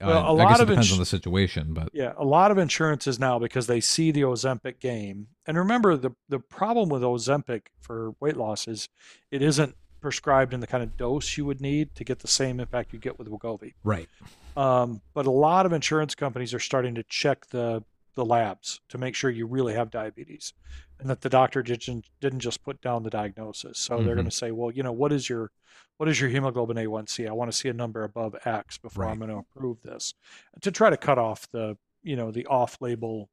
Uh, 0.00 0.06
Well, 0.06 0.18
a 0.18 0.26
I 0.26 0.30
lot 0.30 0.48
guess 0.48 0.58
it 0.58 0.62
of 0.62 0.68
depends 0.68 0.86
ins- 0.88 0.92
on 0.94 0.98
the 0.98 1.06
situation, 1.06 1.74
but 1.74 1.90
Yeah, 1.92 2.14
a 2.16 2.24
lot 2.24 2.50
of 2.50 2.58
insurances 2.58 3.18
now 3.20 3.38
because 3.38 3.66
they 3.66 3.80
see 3.80 4.10
the 4.10 4.22
Ozempic 4.22 4.80
game. 4.80 5.28
And 5.46 5.56
remember 5.58 5.96
the 5.96 6.12
the 6.28 6.38
problem 6.38 6.88
with 6.88 7.02
Ozempic 7.02 7.66
for 7.80 8.14
weight 8.18 8.36
loss 8.36 8.66
is 8.66 8.88
it 9.30 9.42
isn't 9.42 9.76
prescribed 10.00 10.52
in 10.52 10.60
the 10.60 10.66
kind 10.66 10.82
of 10.82 10.96
dose 10.96 11.36
you 11.36 11.44
would 11.44 11.60
need 11.60 11.94
to 11.94 12.02
get 12.02 12.18
the 12.20 12.28
same 12.28 12.58
impact 12.58 12.92
you 12.92 12.98
get 12.98 13.18
with 13.18 13.28
Wegovy. 13.28 13.74
right, 13.84 14.08
Um, 14.56 15.00
but 15.14 15.26
a 15.26 15.30
lot 15.30 15.64
of 15.66 15.72
insurance 15.72 16.14
companies 16.16 16.52
are 16.52 16.58
starting 16.58 16.94
to 16.96 17.02
check 17.04 17.46
the 17.50 17.84
the 18.14 18.24
labs 18.24 18.80
to 18.88 18.98
make 18.98 19.14
sure 19.14 19.30
you 19.30 19.46
really 19.46 19.74
have 19.74 19.90
diabetes 19.90 20.52
and 21.00 21.08
that 21.10 21.20
the 21.22 21.28
doctor 21.30 21.62
didn't 21.62 22.06
didn't 22.20 22.40
just 22.40 22.62
put 22.62 22.80
down 22.80 23.02
the 23.02 23.10
diagnosis. 23.10 23.78
So 23.78 24.02
they're 24.02 24.12
Mhm. 24.12 24.16
going 24.16 24.24
to 24.30 24.30
say, 24.30 24.50
well, 24.52 24.70
you 24.70 24.82
know, 24.82 24.92
what 24.92 25.12
is 25.12 25.28
your 25.28 25.50
what 25.96 26.08
is 26.08 26.20
your 26.20 26.30
hemoglobin 26.30 26.76
A1C? 26.78 27.26
I 27.28 27.32
want 27.32 27.50
to 27.50 27.56
see 27.56 27.68
a 27.68 27.72
number 27.72 28.02
above 28.04 28.36
X 28.44 28.78
before 28.78 29.04
I'm 29.06 29.18
going 29.18 29.30
to 29.30 29.36
approve 29.38 29.82
this 29.82 30.14
to 30.60 30.70
try 30.70 30.90
to 30.90 30.96
cut 30.96 31.18
off 31.18 31.48
the 31.52 31.76
you 32.02 32.16
know 32.16 32.30
the 32.30 32.46
off-label 32.46 33.30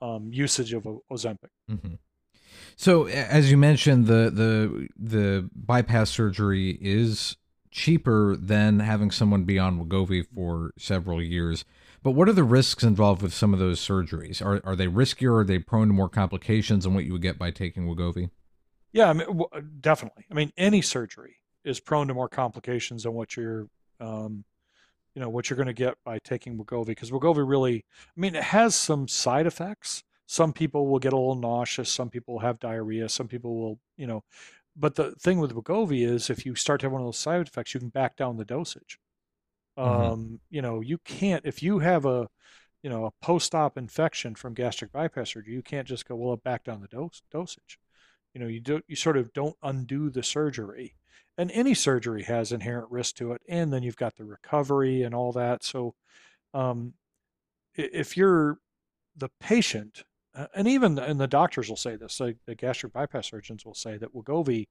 um, 0.00 0.30
usage 0.32 0.72
of 0.72 0.84
Ozempic. 1.10 1.50
hmm 1.68 1.94
So 2.76 3.06
as 3.06 3.50
you 3.50 3.56
mentioned, 3.56 4.06
the 4.06 4.30
the 4.30 4.88
the 4.96 5.50
bypass 5.54 6.10
surgery 6.10 6.78
is 6.80 7.36
cheaper 7.70 8.36
than 8.36 8.80
having 8.80 9.10
someone 9.10 9.44
be 9.44 9.58
on 9.58 9.78
Wegovy 9.78 10.26
for 10.34 10.72
several 10.78 11.22
years. 11.22 11.64
But 12.06 12.12
what 12.12 12.28
are 12.28 12.32
the 12.32 12.44
risks 12.44 12.84
involved 12.84 13.20
with 13.20 13.34
some 13.34 13.52
of 13.52 13.58
those 13.58 13.80
surgeries? 13.80 14.40
Are 14.40 14.60
are 14.62 14.76
they 14.76 14.86
riskier? 14.86 15.40
Are 15.40 15.44
they 15.44 15.58
prone 15.58 15.88
to 15.88 15.92
more 15.92 16.08
complications 16.08 16.84
than 16.84 16.94
what 16.94 17.04
you 17.04 17.10
would 17.10 17.20
get 17.20 17.36
by 17.36 17.50
taking 17.50 17.88
Wegovy? 17.88 18.30
Yeah, 18.92 19.10
I 19.10 19.12
mean, 19.12 19.26
definitely. 19.80 20.24
I 20.30 20.34
mean, 20.34 20.52
any 20.56 20.82
surgery 20.82 21.38
is 21.64 21.80
prone 21.80 22.06
to 22.06 22.14
more 22.14 22.28
complications 22.28 23.02
than 23.02 23.14
what 23.14 23.36
you're, 23.36 23.66
um, 23.98 24.44
you 25.16 25.20
know, 25.20 25.28
what 25.28 25.50
you're 25.50 25.56
going 25.56 25.66
to 25.66 25.72
get 25.72 25.96
by 26.04 26.20
taking 26.20 26.56
Wegovy. 26.56 26.86
Because 26.86 27.10
Wegovy 27.10 27.44
really, 27.44 27.84
I 28.16 28.20
mean, 28.20 28.36
it 28.36 28.44
has 28.44 28.76
some 28.76 29.08
side 29.08 29.48
effects. 29.48 30.04
Some 30.26 30.52
people 30.52 30.86
will 30.86 31.00
get 31.00 31.12
a 31.12 31.16
little 31.16 31.34
nauseous. 31.34 31.90
Some 31.90 32.10
people 32.10 32.38
have 32.38 32.60
diarrhea. 32.60 33.08
Some 33.08 33.26
people 33.26 33.56
will, 33.56 33.80
you 33.96 34.06
know, 34.06 34.22
but 34.76 34.94
the 34.94 35.10
thing 35.16 35.40
with 35.40 35.56
Wegovy 35.56 36.06
is 36.08 36.30
if 36.30 36.46
you 36.46 36.54
start 36.54 36.78
to 36.82 36.86
have 36.86 36.92
one 36.92 37.00
of 37.00 37.06
those 37.08 37.18
side 37.18 37.44
effects, 37.44 37.74
you 37.74 37.80
can 37.80 37.88
back 37.88 38.14
down 38.14 38.36
the 38.36 38.44
dosage. 38.44 39.00
Mm-hmm. 39.78 40.12
Um, 40.12 40.40
you 40.50 40.62
know, 40.62 40.80
you 40.80 40.98
can't 40.98 41.44
if 41.44 41.62
you 41.62 41.80
have 41.80 42.04
a, 42.06 42.28
you 42.82 42.90
know, 42.90 43.06
a 43.06 43.10
post-op 43.24 43.76
infection 43.76 44.34
from 44.34 44.54
gastric 44.54 44.92
bypass 44.92 45.32
surgery, 45.32 45.54
you 45.54 45.62
can't 45.62 45.88
just 45.88 46.06
go, 46.06 46.16
well, 46.16 46.36
back 46.36 46.64
down 46.64 46.80
the 46.80 46.88
dose 46.88 47.22
dosage. 47.30 47.78
You 48.34 48.40
know, 48.40 48.46
you 48.46 48.60
do 48.60 48.80
you 48.88 48.96
sort 48.96 49.16
of 49.16 49.32
don't 49.32 49.56
undo 49.62 50.10
the 50.10 50.22
surgery. 50.22 50.96
And 51.38 51.50
any 51.50 51.74
surgery 51.74 52.22
has 52.22 52.50
inherent 52.50 52.90
risk 52.90 53.16
to 53.16 53.32
it, 53.32 53.42
and 53.46 53.70
then 53.70 53.82
you've 53.82 53.96
got 53.96 54.16
the 54.16 54.24
recovery 54.24 55.02
and 55.02 55.14
all 55.14 55.32
that. 55.32 55.62
So, 55.62 55.94
um, 56.54 56.94
if 57.74 58.16
you're 58.16 58.58
the 59.16 59.28
patient 59.40 60.04
uh, 60.36 60.46
and 60.54 60.68
even 60.68 60.98
and 60.98 61.18
the 61.18 61.26
doctors 61.26 61.68
will 61.68 61.76
say 61.76 61.96
this. 61.96 62.20
Like 62.20 62.36
the 62.46 62.54
gastric 62.54 62.92
bypass 62.92 63.30
surgeons 63.30 63.64
will 63.64 63.74
say 63.74 63.96
that 63.96 64.14
Wegovy, 64.14 64.68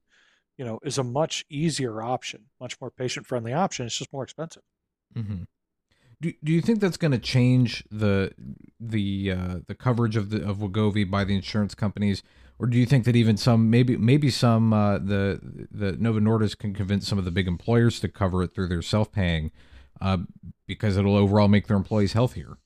you 0.57 0.65
know, 0.65 0.79
is 0.83 0.97
a 0.97 1.03
much 1.03 1.43
easier 1.49 2.01
option, 2.01 2.45
much 2.61 2.79
more 2.79 2.91
patient 2.91 3.25
friendly 3.25 3.51
option. 3.51 3.85
It's 3.85 3.97
just 3.97 4.13
more 4.13 4.23
expensive. 4.23 4.61
Mm-hmm. 5.17 5.43
Do, 6.21 6.33
do 6.43 6.51
you 6.51 6.61
think 6.61 6.79
that's 6.79 6.97
going 6.97 7.11
to 7.11 7.19
change 7.19 7.83
the 7.91 8.31
the 8.79 9.31
uh, 9.31 9.55
the 9.67 9.75
coverage 9.75 10.15
of 10.15 10.29
the 10.29 10.47
of 10.47 10.57
Wegovy 10.57 11.09
by 11.09 11.23
the 11.23 11.35
insurance 11.35 11.75
companies, 11.75 12.23
or 12.57 12.67
do 12.67 12.77
you 12.77 12.85
think 12.85 13.03
that 13.05 13.15
even 13.15 13.35
some 13.35 13.69
maybe 13.69 13.97
maybe 13.97 14.29
some 14.29 14.71
uh, 14.71 14.97
the 14.97 15.67
the 15.69 15.91
Novo 15.93 16.19
Nordisk 16.19 16.59
can 16.59 16.73
convince 16.73 17.07
some 17.07 17.17
of 17.17 17.25
the 17.25 17.31
big 17.31 17.47
employers 17.47 17.99
to 17.99 18.07
cover 18.07 18.43
it 18.43 18.53
through 18.55 18.69
their 18.69 18.81
self 18.81 19.11
paying 19.11 19.51
uh, 20.01 20.17
because 20.65 20.97
it'll 20.97 21.17
overall 21.17 21.47
make 21.47 21.67
their 21.67 21.77
employees 21.77 22.13
healthier? 22.13 22.57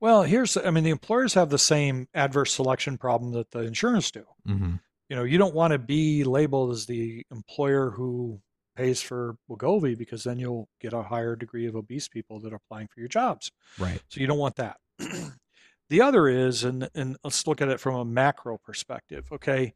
Well, 0.00 0.22
here's, 0.22 0.56
I 0.56 0.70
mean, 0.70 0.84
the 0.84 0.90
employers 0.90 1.34
have 1.34 1.50
the 1.50 1.58
same 1.58 2.08
adverse 2.14 2.54
selection 2.54 2.98
problem 2.98 3.32
that 3.32 3.50
the 3.50 3.60
insurance 3.60 4.10
do. 4.10 4.24
Mm-hmm. 4.46 4.74
You 5.08 5.16
know, 5.16 5.24
you 5.24 5.38
don't 5.38 5.54
want 5.54 5.72
to 5.72 5.78
be 5.78 6.22
labeled 6.24 6.70
as 6.72 6.86
the 6.86 7.24
employer 7.30 7.90
who 7.90 8.40
pays 8.78 9.02
for 9.02 9.36
Wegovy 9.50 9.98
because 9.98 10.22
then 10.22 10.38
you'll 10.38 10.68
get 10.80 10.92
a 10.92 11.02
higher 11.02 11.34
degree 11.34 11.66
of 11.66 11.74
obese 11.74 12.06
people 12.06 12.38
that 12.40 12.52
are 12.52 12.56
applying 12.56 12.86
for 12.86 13.00
your 13.00 13.08
jobs. 13.08 13.50
Right. 13.76 14.00
So 14.08 14.20
you 14.20 14.28
don't 14.28 14.38
want 14.38 14.54
that. 14.56 14.76
the 15.88 16.00
other 16.00 16.28
is, 16.28 16.62
and, 16.62 16.88
and 16.94 17.16
let's 17.24 17.46
look 17.48 17.60
at 17.60 17.68
it 17.68 17.80
from 17.80 17.96
a 17.96 18.04
macro 18.04 18.56
perspective. 18.56 19.26
Okay. 19.32 19.74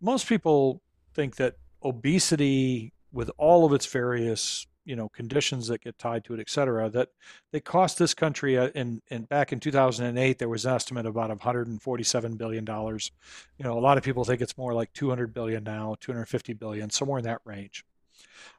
Most 0.00 0.28
people 0.28 0.82
think 1.14 1.36
that 1.36 1.54
obesity, 1.84 2.92
with 3.12 3.30
all 3.38 3.64
of 3.64 3.72
its 3.72 3.86
various 3.86 4.66
you 4.86 4.96
know 4.96 5.08
conditions 5.10 5.68
that 5.68 5.82
get 5.82 5.96
tied 5.98 6.24
to 6.24 6.34
it, 6.34 6.40
et 6.40 6.50
cetera, 6.50 6.88
that 6.90 7.10
they 7.52 7.60
cost 7.60 7.98
this 7.98 8.14
country 8.14 8.58
uh, 8.58 8.70
in 8.74 9.00
in 9.08 9.24
back 9.24 9.52
in 9.52 9.60
2008 9.60 10.38
there 10.38 10.48
was 10.48 10.64
an 10.64 10.74
estimate 10.74 11.06
of 11.06 11.14
about 11.14 11.28
147 11.28 12.36
billion 12.36 12.64
dollars. 12.64 13.12
You 13.58 13.64
know, 13.64 13.78
a 13.78 13.80
lot 13.80 13.98
of 13.98 14.02
people 14.02 14.24
think 14.24 14.40
it's 14.40 14.58
more 14.58 14.74
like 14.74 14.92
200 14.94 15.32
billion 15.32 15.62
now, 15.62 15.96
250 16.00 16.54
billion, 16.54 16.90
somewhere 16.90 17.18
in 17.18 17.24
that 17.24 17.40
range. 17.44 17.84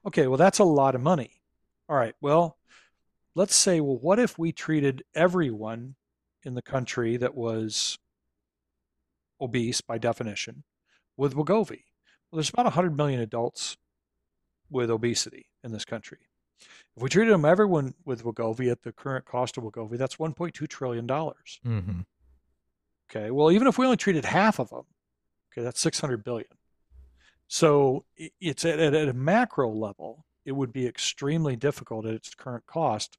Okay, 0.06 0.28
well 0.28 0.38
that's 0.38 0.60
a 0.60 0.64
lot 0.64 0.96
of 0.96 1.02
money. 1.02 1.42
All 1.90 1.96
right, 1.96 2.16
well, 2.22 2.58
let's 3.36 3.56
say, 3.56 3.82
well, 3.82 3.98
what 3.98 4.20
if 4.20 4.38
we 4.38 4.52
treated 4.52 5.04
everyone 5.14 5.96
in 6.44 6.56
the 6.56 6.62
country 6.62 7.18
that 7.18 7.36
was 7.36 7.98
obese 9.40 9.82
by 9.82 9.98
definition 9.98 10.64
with 11.18 11.34
Wegovy? 11.34 11.84
Well, 12.32 12.38
there's 12.38 12.50
about 12.50 12.66
100 12.66 12.96
million 12.96 13.20
adults 13.20 13.78
with 14.70 14.90
obesity 14.90 15.48
in 15.64 15.72
this 15.72 15.86
country. 15.86 16.20
If 16.96 17.04
we 17.04 17.10
treated 17.10 17.34
them 17.34 17.46
everyone 17.46 17.94
with 18.06 18.24
Wegovy 18.24 18.72
at 18.72 18.84
the 18.84 18.92
current 18.92 19.26
cost 19.26 19.58
of 19.58 19.64
Wegovy, 19.64 19.98
that's 19.98 20.18
1.2 20.18 20.68
trillion 20.68 21.08
dollars. 21.08 21.60
Mm-hmm. 21.66 22.02
Okay, 23.10 23.32
well, 23.32 23.52
even 23.52 23.68
if 23.68 23.78
we 23.78 23.86
only 23.86 23.98
treated 23.98 24.24
half 24.24 24.60
of 24.60 24.70
them, 24.70 24.86
okay, 25.52 25.64
that's 25.64 25.82
600 25.82 26.24
billion. 26.24 26.48
So 27.52 28.06
it's 28.40 28.64
at, 28.64 28.80
at 28.80 29.10
a 29.10 29.14
macro 29.14 29.70
level, 29.70 30.24
it 30.46 30.54
would 30.54 30.72
be 30.72 30.88
extremely 30.88 31.58
difficult 31.58 32.06
at 32.06 32.14
its 32.14 32.34
current 32.34 32.66
cost, 32.66 33.18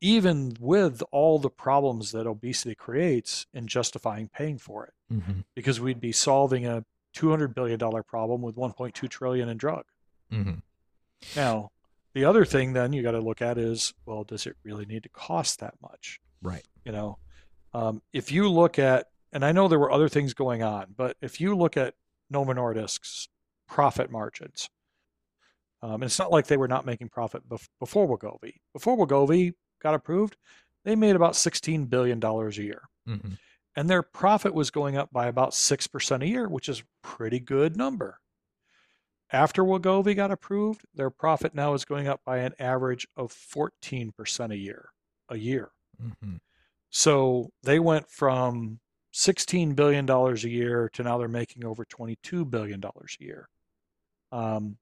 even 0.00 0.56
with 0.58 1.04
all 1.12 1.38
the 1.38 1.48
problems 1.48 2.10
that 2.10 2.26
obesity 2.26 2.74
creates 2.74 3.46
in 3.54 3.68
justifying 3.68 4.28
paying 4.28 4.58
for 4.58 4.86
it, 4.86 5.14
mm-hmm. 5.14 5.40
because 5.54 5.80
we'd 5.80 6.00
be 6.00 6.10
solving 6.10 6.66
a 6.66 6.84
200 7.12 7.54
billion 7.54 7.78
dollar 7.78 8.02
problem 8.02 8.42
with 8.42 8.56
1.2 8.56 9.08
trillion 9.08 9.48
in 9.48 9.56
drug. 9.56 9.84
Mm-hmm. 10.32 10.58
Now, 11.36 11.70
the 12.14 12.24
other 12.24 12.44
thing 12.44 12.72
then 12.72 12.92
you 12.92 13.04
got 13.04 13.12
to 13.12 13.20
look 13.20 13.40
at 13.40 13.56
is, 13.56 13.94
well, 14.04 14.24
does 14.24 14.48
it 14.48 14.56
really 14.64 14.84
need 14.84 15.04
to 15.04 15.08
cost 15.10 15.60
that 15.60 15.74
much? 15.80 16.18
Right. 16.42 16.66
You 16.84 16.90
know, 16.90 17.18
um, 17.72 18.02
if 18.12 18.32
you 18.32 18.50
look 18.50 18.80
at, 18.80 19.06
and 19.32 19.44
I 19.44 19.52
know 19.52 19.68
there 19.68 19.78
were 19.78 19.92
other 19.92 20.08
things 20.08 20.34
going 20.34 20.64
on, 20.64 20.86
but 20.96 21.16
if 21.20 21.40
you 21.40 21.56
look 21.56 21.76
at 21.76 21.94
Novo 22.30 22.52
Nordisk's 22.52 23.28
profit 23.66 24.10
margins, 24.10 24.68
um, 25.82 25.94
and 25.94 26.04
it's 26.04 26.18
not 26.18 26.32
like 26.32 26.46
they 26.46 26.56
were 26.56 26.68
not 26.68 26.86
making 26.86 27.08
profit 27.08 27.48
bef- 27.48 27.68
before 27.78 28.08
Wegovy. 28.08 28.54
Before 28.72 28.96
Wegovy 28.96 29.52
got 29.82 29.94
approved, 29.94 30.36
they 30.84 30.96
made 30.96 31.16
about 31.16 31.34
$16 31.34 31.88
billion 31.88 32.22
a 32.22 32.48
year. 32.50 32.82
Mm-hmm. 33.08 33.34
And 33.76 33.88
their 33.88 34.02
profit 34.02 34.54
was 34.54 34.70
going 34.70 34.96
up 34.96 35.10
by 35.12 35.26
about 35.26 35.50
6% 35.50 36.22
a 36.22 36.26
year, 36.26 36.48
which 36.48 36.68
is 36.68 36.80
a 36.80 37.06
pretty 37.06 37.38
good 37.38 37.76
number. 37.76 38.18
After 39.30 39.62
Wegovy 39.62 40.16
got 40.16 40.30
approved, 40.30 40.84
their 40.94 41.10
profit 41.10 41.54
now 41.54 41.74
is 41.74 41.84
going 41.84 42.08
up 42.08 42.20
by 42.24 42.38
an 42.38 42.54
average 42.58 43.06
of 43.16 43.32
14% 43.32 44.50
a 44.50 44.56
year, 44.56 44.88
a 45.28 45.36
year. 45.36 45.70
Mm-hmm. 46.02 46.36
So 46.90 47.50
they 47.62 47.78
went 47.78 48.10
from 48.10 48.80
$16 49.14 49.74
billion 49.74 50.08
a 50.08 50.34
year 50.34 50.90
to 50.92 51.02
now 51.02 51.18
they're 51.18 51.28
making 51.28 51.64
over 51.64 51.84
$22 51.84 52.48
billion 52.50 52.82
a 52.84 52.90
year. 53.24 53.48
Um, 54.32 54.76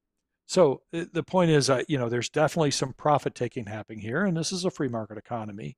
so 0.47 0.83
the 0.93 1.25
point 1.25 1.51
is, 1.51 1.69
uh, 1.69 1.83
you 1.89 1.99
know, 1.99 2.09
there's 2.09 2.29
definitely 2.29 2.71
some 2.71 2.93
profit 2.93 3.35
taking 3.35 3.67
happening 3.67 3.99
here, 3.99 4.25
and 4.25 4.37
this 4.37 4.53
is 4.53 4.65
a 4.65 4.71
free 4.71 4.89
market 4.89 5.19
economy. 5.19 5.77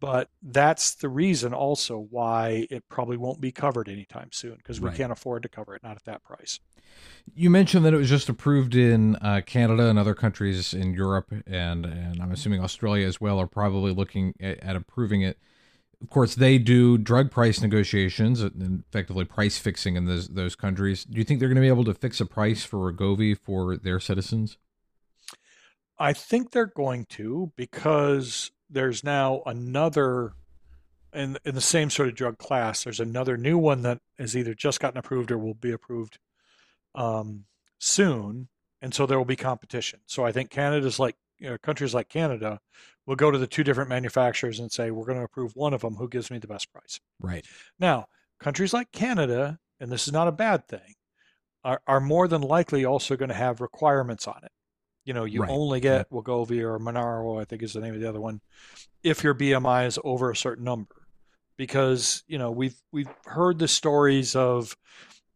But 0.00 0.30
that's 0.42 0.96
the 0.96 1.08
reason 1.08 1.54
also 1.54 2.08
why 2.10 2.66
it 2.70 2.82
probably 2.88 3.16
won't 3.16 3.40
be 3.40 3.52
covered 3.52 3.88
anytime 3.88 4.30
soon 4.32 4.56
because 4.56 4.80
we 4.80 4.88
right. 4.88 4.96
can't 4.96 5.12
afford 5.12 5.44
to 5.44 5.48
cover 5.48 5.76
it, 5.76 5.82
not 5.84 5.94
at 5.94 6.04
that 6.06 6.24
price. 6.24 6.58
You 7.36 7.50
mentioned 7.50 7.84
that 7.84 7.94
it 7.94 7.98
was 7.98 8.08
just 8.08 8.28
approved 8.28 8.74
in 8.74 9.14
uh, 9.16 9.42
Canada 9.46 9.86
and 9.86 10.00
other 10.00 10.14
countries 10.14 10.74
in 10.74 10.92
Europe, 10.92 11.32
and 11.46 11.86
and 11.86 12.20
I'm 12.20 12.32
assuming 12.32 12.60
Australia 12.60 13.06
as 13.06 13.20
well 13.20 13.38
are 13.38 13.46
probably 13.46 13.92
looking 13.92 14.34
at, 14.40 14.58
at 14.58 14.74
approving 14.74 15.22
it. 15.22 15.38
Of 16.02 16.10
course, 16.10 16.34
they 16.34 16.58
do 16.58 16.98
drug 16.98 17.30
price 17.30 17.60
negotiations 17.60 18.40
and 18.40 18.82
effectively 18.88 19.24
price 19.24 19.58
fixing 19.58 19.96
in 19.96 20.06
those 20.06 20.28
those 20.28 20.56
countries. 20.56 21.04
Do 21.04 21.18
you 21.18 21.24
think 21.24 21.38
they're 21.38 21.48
going 21.48 21.56
to 21.56 21.62
be 21.62 21.68
able 21.68 21.84
to 21.84 21.94
fix 21.94 22.20
a 22.20 22.26
price 22.26 22.64
for 22.64 22.92
Wegovy 22.92 23.38
for 23.38 23.76
their 23.76 24.00
citizens? 24.00 24.58
I 25.98 26.12
think 26.12 26.50
they're 26.50 26.66
going 26.66 27.06
to 27.10 27.52
because 27.54 28.50
there's 28.68 29.04
now 29.04 29.42
another 29.46 30.32
in 31.12 31.38
in 31.44 31.54
the 31.54 31.60
same 31.60 31.88
sort 31.88 32.08
of 32.08 32.16
drug 32.16 32.38
class. 32.38 32.82
There's 32.82 33.00
another 33.00 33.36
new 33.36 33.56
one 33.56 33.82
that 33.82 34.00
has 34.18 34.36
either 34.36 34.54
just 34.54 34.80
gotten 34.80 34.98
approved 34.98 35.30
or 35.30 35.38
will 35.38 35.54
be 35.54 35.70
approved 35.70 36.18
um, 36.96 37.44
soon, 37.78 38.48
and 38.80 38.92
so 38.92 39.06
there 39.06 39.18
will 39.18 39.24
be 39.24 39.36
competition. 39.36 40.00
So 40.06 40.24
I 40.24 40.32
think 40.32 40.50
Canada's 40.50 40.98
like 40.98 41.16
you 41.38 41.50
know, 41.50 41.58
countries 41.58 41.92
like 41.92 42.08
Canada 42.08 42.60
will 43.06 43.16
go 43.16 43.30
to 43.30 43.38
the 43.38 43.46
two 43.46 43.64
different 43.64 43.90
manufacturers 43.90 44.58
and 44.58 44.70
say 44.70 44.90
we're 44.90 45.06
going 45.06 45.18
to 45.18 45.24
approve 45.24 45.56
one 45.56 45.74
of 45.74 45.80
them. 45.80 45.96
Who 45.96 46.08
gives 46.08 46.30
me 46.30 46.38
the 46.38 46.46
best 46.46 46.72
price? 46.72 47.00
Right 47.20 47.44
now, 47.78 48.06
countries 48.38 48.72
like 48.72 48.92
Canada, 48.92 49.58
and 49.80 49.90
this 49.90 50.06
is 50.06 50.12
not 50.12 50.28
a 50.28 50.32
bad 50.32 50.68
thing, 50.68 50.94
are, 51.64 51.80
are 51.86 52.00
more 52.00 52.28
than 52.28 52.42
likely 52.42 52.84
also 52.84 53.16
going 53.16 53.28
to 53.28 53.34
have 53.34 53.60
requirements 53.60 54.26
on 54.26 54.40
it. 54.42 54.52
You 55.04 55.14
know, 55.14 55.24
you 55.24 55.42
right. 55.42 55.50
only 55.50 55.80
get 55.80 56.06
yeah. 56.10 56.18
Wegovy 56.18 56.60
or 56.60 56.78
Mounjaro, 56.78 57.40
I 57.40 57.44
think 57.44 57.62
is 57.62 57.72
the 57.72 57.80
name 57.80 57.94
of 57.94 58.00
the 58.00 58.08
other 58.08 58.20
one, 58.20 58.40
if 59.02 59.24
your 59.24 59.34
BMI 59.34 59.86
is 59.86 59.98
over 60.04 60.30
a 60.30 60.36
certain 60.36 60.64
number. 60.64 60.94
Because 61.56 62.24
you 62.26 62.38
know 62.38 62.50
we've 62.50 62.80
we've 62.92 63.10
heard 63.26 63.58
the 63.58 63.68
stories 63.68 64.34
of 64.34 64.76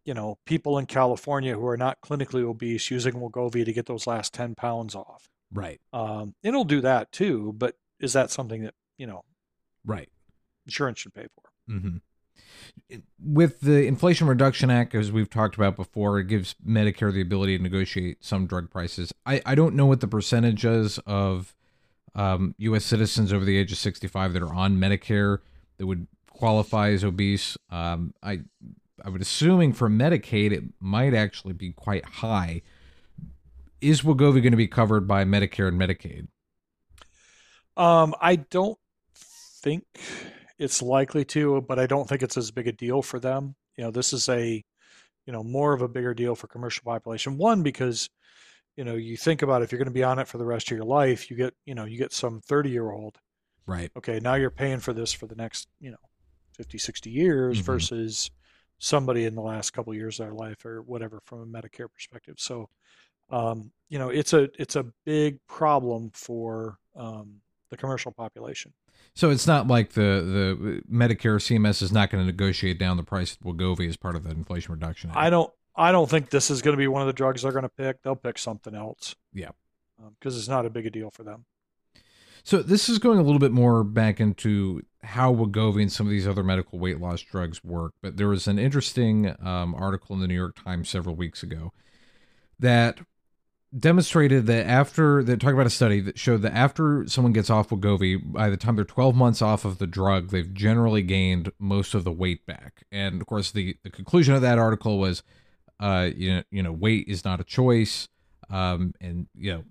you 0.05 0.15
know 0.15 0.39
people 0.47 0.79
in 0.79 0.87
California 0.87 1.55
who 1.55 1.67
are 1.67 1.77
not 1.77 2.01
clinically 2.01 2.43
obese 2.43 2.91
using 2.91 3.15
Wegovy 3.15 3.65
to 3.65 3.73
get 3.73 3.87
those 3.87 4.07
last 4.07 4.33
ten 4.33 4.55
pounds 4.55 4.95
off. 4.95 5.29
Right. 5.53 5.81
Um, 5.93 6.35
it'll 6.43 6.65
do 6.65 6.81
that 6.83 7.13
too, 7.13 7.55
but 7.57 7.77
is 8.01 8.13
that 8.13 8.31
something 8.31 8.63
that 8.63 8.75
you 8.99 9.07
know? 9.07 9.25
Right. 9.85 10.09
Insurance 10.67 10.99
should 10.99 11.15
pay 11.15 11.27
for. 11.35 11.73
Mm-hmm 11.73 11.97
with 13.23 13.61
the 13.61 13.87
Inflation 13.87 14.27
Reduction 14.27 14.71
Act, 14.71 14.95
as 14.95 15.11
we've 15.11 15.31
talked 15.31 15.57
about 15.57 15.77
before, 15.77 16.19
it 16.19 16.29
gives 16.29 16.55
Medicare 16.67 17.13
the 17.13 17.21
ability 17.21 17.57
to 17.57 17.63
negotiate 17.63 18.25
some 18.25 18.47
drug 18.47 18.71
prices. 18.71 19.13
I, 19.25 19.41
I 19.45 19.55
don't 19.55 19.75
know 19.75 19.87
what 19.87 20.01
the 20.01 20.09
percentage 20.09 20.65
is 20.65 20.99
of 21.07 21.55
um, 22.15 22.55
U.S. 22.59 22.85
citizens 22.85 23.33
over 23.33 23.45
the 23.45 23.57
age 23.57 23.73
of 23.73 23.79
65 23.79 24.33
that 24.35 24.43
are 24.43 24.55
on 24.55 24.77
Medicare 24.77 25.39
that 25.79 25.87
would 25.87 26.07
qualify 26.31 26.91
as 26.91 27.05
obese. 27.05 27.57
Um, 27.71 28.15
I 28.23 28.41
I 29.05 29.11
would 29.11 29.21
assuming 29.21 29.73
for 29.73 29.91
Medicaid 29.91 30.53
it 30.53 30.65
might 30.81 31.15
actually 31.15 31.53
be 31.53 31.73
quite 31.73 32.05
high. 32.05 32.63
Is 33.81 34.03
Wegovy 34.03 34.43
going 34.43 34.53
to 34.53 34.57
be 34.57 34.69
covered 34.69 35.07
by 35.07 35.25
Medicare 35.25 35.69
and 35.69 35.81
Medicaid? 35.81 36.29
Um, 37.77 38.15
I 38.21 38.37
don't 38.37 38.79
think 39.63 39.85
it's 40.59 40.81
likely 40.81 41.25
to, 41.27 41.61
but 41.61 41.79
I 41.79 41.87
don't 41.87 42.09
think 42.09 42.23
it's 42.23 42.37
as 42.37 42.51
big 42.51 42.69
a 42.69 42.73
deal 42.73 43.03
for 43.03 43.21
them. 43.21 43.55
You 43.77 43.85
know, 43.85 43.91
this 43.91 44.13
is 44.13 44.29
a, 44.29 44.65
you 45.27 45.33
know, 45.33 45.43
more 45.43 45.75
of 45.75 45.83
a 45.83 45.89
bigger 45.89 46.15
deal 46.15 46.35
for 46.35 46.47
commercial 46.47 46.85
population. 46.85 47.37
One 47.37 47.63
because, 47.63 48.09
you 48.77 48.85
know, 48.85 48.95
you 48.95 49.17
think 49.17 49.43
about 49.43 49.63
if 49.63 49.71
you're 49.71 49.79
going 49.79 49.87
to 49.87 49.93
be 49.93 50.05
on 50.05 50.19
it 50.19 50.29
for 50.29 50.39
the 50.39 50.47
rest 50.47 50.71
of 50.71 50.77
your 50.77 50.87
life, 50.87 51.31
you 51.31 51.37
get, 51.37 51.55
you 51.67 51.75
know, 51.75 51.85
you 51.85 51.99
get 51.99 52.13
some 52.13 52.41
30 52.41 52.71
year 52.71 52.91
old. 52.91 53.19
Right. 53.67 53.91
Okay, 53.97 54.21
now 54.21 54.35
you're 54.35 54.51
paying 54.51 54.79
for 54.79 54.93
this 54.93 55.13
for 55.13 55.27
the 55.27 55.35
next, 55.35 55.69
you 55.81 55.91
know, 55.91 55.97
50, 56.57 56.79
60 56.79 57.11
years 57.11 57.59
mm-hmm. 57.59 57.67
versus 57.67 58.31
somebody 58.79 59.25
in 59.25 59.35
the 59.35 59.43
last 59.43 59.73
couple 59.73 59.93
of 59.93 59.97
years 59.99 60.21
of 60.21 60.27
their 60.27 60.35
life 60.35 60.65
or 60.65 60.83
whatever 60.83 61.21
from 61.25 61.41
a 61.41 61.47
Medicare 61.47 61.93
perspective. 61.93 62.37
So, 62.39 62.69
um, 63.31 63.73
you 63.89 63.99
know, 63.99 64.09
it's 64.09 64.33
a 64.33 64.49
it's 64.59 64.77
a 64.77 64.87
big 65.05 65.39
problem 65.47 66.11
for 66.13 66.79
um, 66.95 67.41
the 67.71 67.77
commercial 67.77 68.13
population. 68.13 68.73
So 69.15 69.31
it's 69.31 69.47
not 69.47 69.67
like 69.67 69.93
the 69.93 70.01
the 70.01 70.83
Medicare 70.91 71.37
CMS 71.37 71.83
is 71.83 71.93
not 71.93 72.11
going 72.11 72.23
to 72.23 72.27
negotiate 72.27 72.79
down 72.79 72.97
the 72.97 73.03
price 73.03 73.33
of 73.33 73.41
Wegovy 73.41 73.89
as 73.89 73.97
part 73.97 74.17
of 74.17 74.25
the 74.25 74.31
Inflation 74.31 74.73
Reduction 74.73 75.11
Act. 75.11 75.19
I 75.19 75.31
don't 75.31 75.53
I 75.75 75.93
don't 75.93 76.09
think 76.09 76.31
this 76.31 76.51
is 76.51 76.63
going 76.63 76.75
to 76.75 76.79
be 76.79 76.89
one 76.89 77.03
of 77.03 77.07
the 77.07 77.13
drugs 77.13 77.43
they're 77.43 77.53
going 77.53 77.63
to 77.63 77.69
pick. 77.69 78.03
They'll 78.03 78.17
pick 78.17 78.39
something 78.39 78.75
else. 78.75 79.15
Yeah, 79.33 79.51
because 80.19 80.35
um, 80.35 80.39
it's 80.39 80.49
not 80.49 80.67
a 80.67 80.71
big 80.71 80.87
a 80.87 80.91
deal 80.91 81.11
for 81.11 81.23
them. 81.23 81.45
So 82.43 82.63
this 82.63 82.89
is 82.89 82.99
going 82.99 83.19
a 83.19 83.23
little 83.23 83.41
bit 83.41 83.51
more 83.51 83.83
back 83.83 84.21
into 84.21 84.83
how 85.03 85.35
Wegovy 85.35 85.83
and 85.83 85.91
some 85.91 86.07
of 86.07 86.13
these 86.13 86.29
other 86.29 86.45
medical 86.45 86.79
weight 86.79 87.01
loss 87.01 87.21
drugs 87.21 87.65
work. 87.65 87.95
But 88.03 88.19
there 88.19 88.29
was 88.29 88.47
an 88.47 88.59
interesting 88.59 89.35
um, 89.45 89.75
article 89.75 90.15
in 90.15 90.21
the 90.21 90.29
New 90.29 90.35
York 90.35 90.63
Times 90.63 90.89
several 90.89 91.17
weeks 91.17 91.43
ago 91.43 91.73
that 92.61 93.01
demonstrated 93.79 94.47
that 94.47 94.67
after 94.67 95.23
they 95.23 95.37
talk 95.37 95.53
about 95.53 95.67
a 95.67 95.71
study 95.71 96.01
that 96.01 96.19
showed 96.19 96.43
that 96.43 96.55
after 96.55 97.07
someone 97.09 97.33
gets 97.33 97.51
off 97.51 97.69
Wegovy, 97.71 98.17
by 98.17 98.49
the 98.49 98.57
time 98.57 98.77
they're 98.77 98.85
12 98.85 99.15
months 99.15 99.43
off 99.43 99.65
of 99.65 99.79
the 99.79 99.87
drug, 99.87 100.31
they've 100.31 100.53
generally 100.53 101.03
gained 101.03 101.53
most 101.59 101.95
of 101.95 102.05
the 102.05 102.13
weight 102.13 102.47
back. 102.47 102.85
And 102.91 103.21
of 103.21 103.27
course, 103.27 103.51
the 103.51 103.77
the 103.83 103.91
conclusion 103.91 104.35
of 104.35 104.43
that 104.43 104.59
article 104.59 104.99
was, 104.99 105.23
uh, 105.81 106.11
you 106.15 106.37
know, 106.37 106.43
you 106.51 106.63
know, 106.63 106.73
weight 106.73 107.07
is 107.09 107.25
not 107.25 107.41
a 107.41 107.45
choice, 107.45 108.09
um, 108.51 108.95
and 109.01 109.27
you 109.37 109.53
know, 109.53 109.65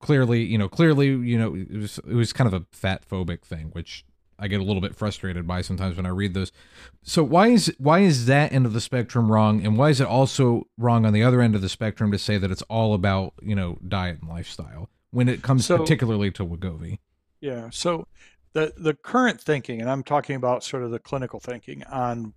clearly, 0.00 0.42
you 0.42 0.58
know, 0.58 0.68
clearly, 0.68 1.08
you 1.08 1.38
know, 1.38 1.54
it 1.54 1.76
was 1.76 1.98
it 1.98 2.14
was 2.14 2.32
kind 2.32 2.52
of 2.52 2.54
a 2.54 2.66
fat 2.72 3.08
phobic 3.08 3.42
thing, 3.42 3.70
which 3.72 4.04
I 4.40 4.48
get 4.48 4.60
a 4.60 4.64
little 4.64 4.80
bit 4.80 4.96
frustrated 4.96 5.46
by 5.46 5.60
sometimes 5.60 5.96
when 5.96 6.06
I 6.06 6.10
read 6.10 6.34
those. 6.34 6.50
So 7.02 7.22
why 7.22 7.48
is 7.48 7.72
why 7.78 8.00
is 8.00 8.26
that 8.26 8.52
end 8.52 8.66
of 8.66 8.72
the 8.72 8.80
spectrum 8.80 9.30
wrong, 9.30 9.64
and 9.64 9.76
why 9.76 9.90
is 9.90 10.00
it 10.00 10.06
also 10.06 10.66
wrong 10.78 11.04
on 11.04 11.12
the 11.12 11.22
other 11.22 11.40
end 11.40 11.54
of 11.54 11.60
the 11.60 11.68
spectrum 11.68 12.10
to 12.12 12.18
say 12.18 12.38
that 12.38 12.50
it's 12.50 12.62
all 12.62 12.94
about 12.94 13.34
you 13.42 13.54
know 13.54 13.78
diet 13.86 14.20
and 14.20 14.30
lifestyle 14.30 14.88
when 15.10 15.28
it 15.28 15.42
comes 15.42 15.66
so, 15.66 15.78
particularly 15.78 16.30
to 16.32 16.44
Wegovy? 16.44 16.98
Yeah. 17.40 17.68
So 17.70 18.06
the 18.54 18.72
the 18.76 18.94
current 18.94 19.40
thinking, 19.40 19.80
and 19.80 19.90
I'm 19.90 20.02
talking 20.02 20.36
about 20.36 20.64
sort 20.64 20.82
of 20.82 20.90
the 20.90 20.98
clinical 20.98 21.40
thinking 21.40 21.84
on 21.84 22.34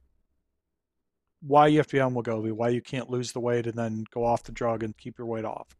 why 1.41 1.67
you 1.67 1.77
have 1.77 1.88
to 1.88 1.95
be 1.95 2.00
on 2.00 2.13
Wegovy, 2.13 2.51
why 2.51 2.69
you 2.69 2.81
can't 2.81 3.10
lose 3.10 3.31
the 3.31 3.39
weight 3.39 3.67
and 3.67 3.77
then 3.77 4.05
go 4.12 4.24
off 4.24 4.43
the 4.43 4.51
drug 4.51 4.83
and 4.83 4.98
keep 4.98 5.17
your 5.17 5.27
weight 5.27 5.45
off, 5.45 5.77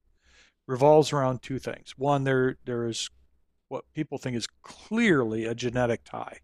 revolves 0.67 1.13
around 1.13 1.41
two 1.41 1.60
things. 1.60 1.93
One, 1.98 2.24
there 2.24 2.58
there 2.65 2.88
is 2.88 3.10
what 3.74 3.86
people 3.96 4.20
think 4.20 4.38
is 4.38 4.48
clearly 4.62 5.46
a 5.46 5.56
genetic 5.56 6.04
tie 6.06 6.38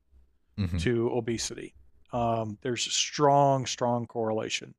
mm-hmm. 0.60 0.78
to 0.78 1.12
obesity. 1.12 1.76
Um, 2.12 2.58
there's 2.64 2.88
a 2.88 2.90
strong, 2.90 3.68
strong 3.68 4.08
correlation, 4.08 4.74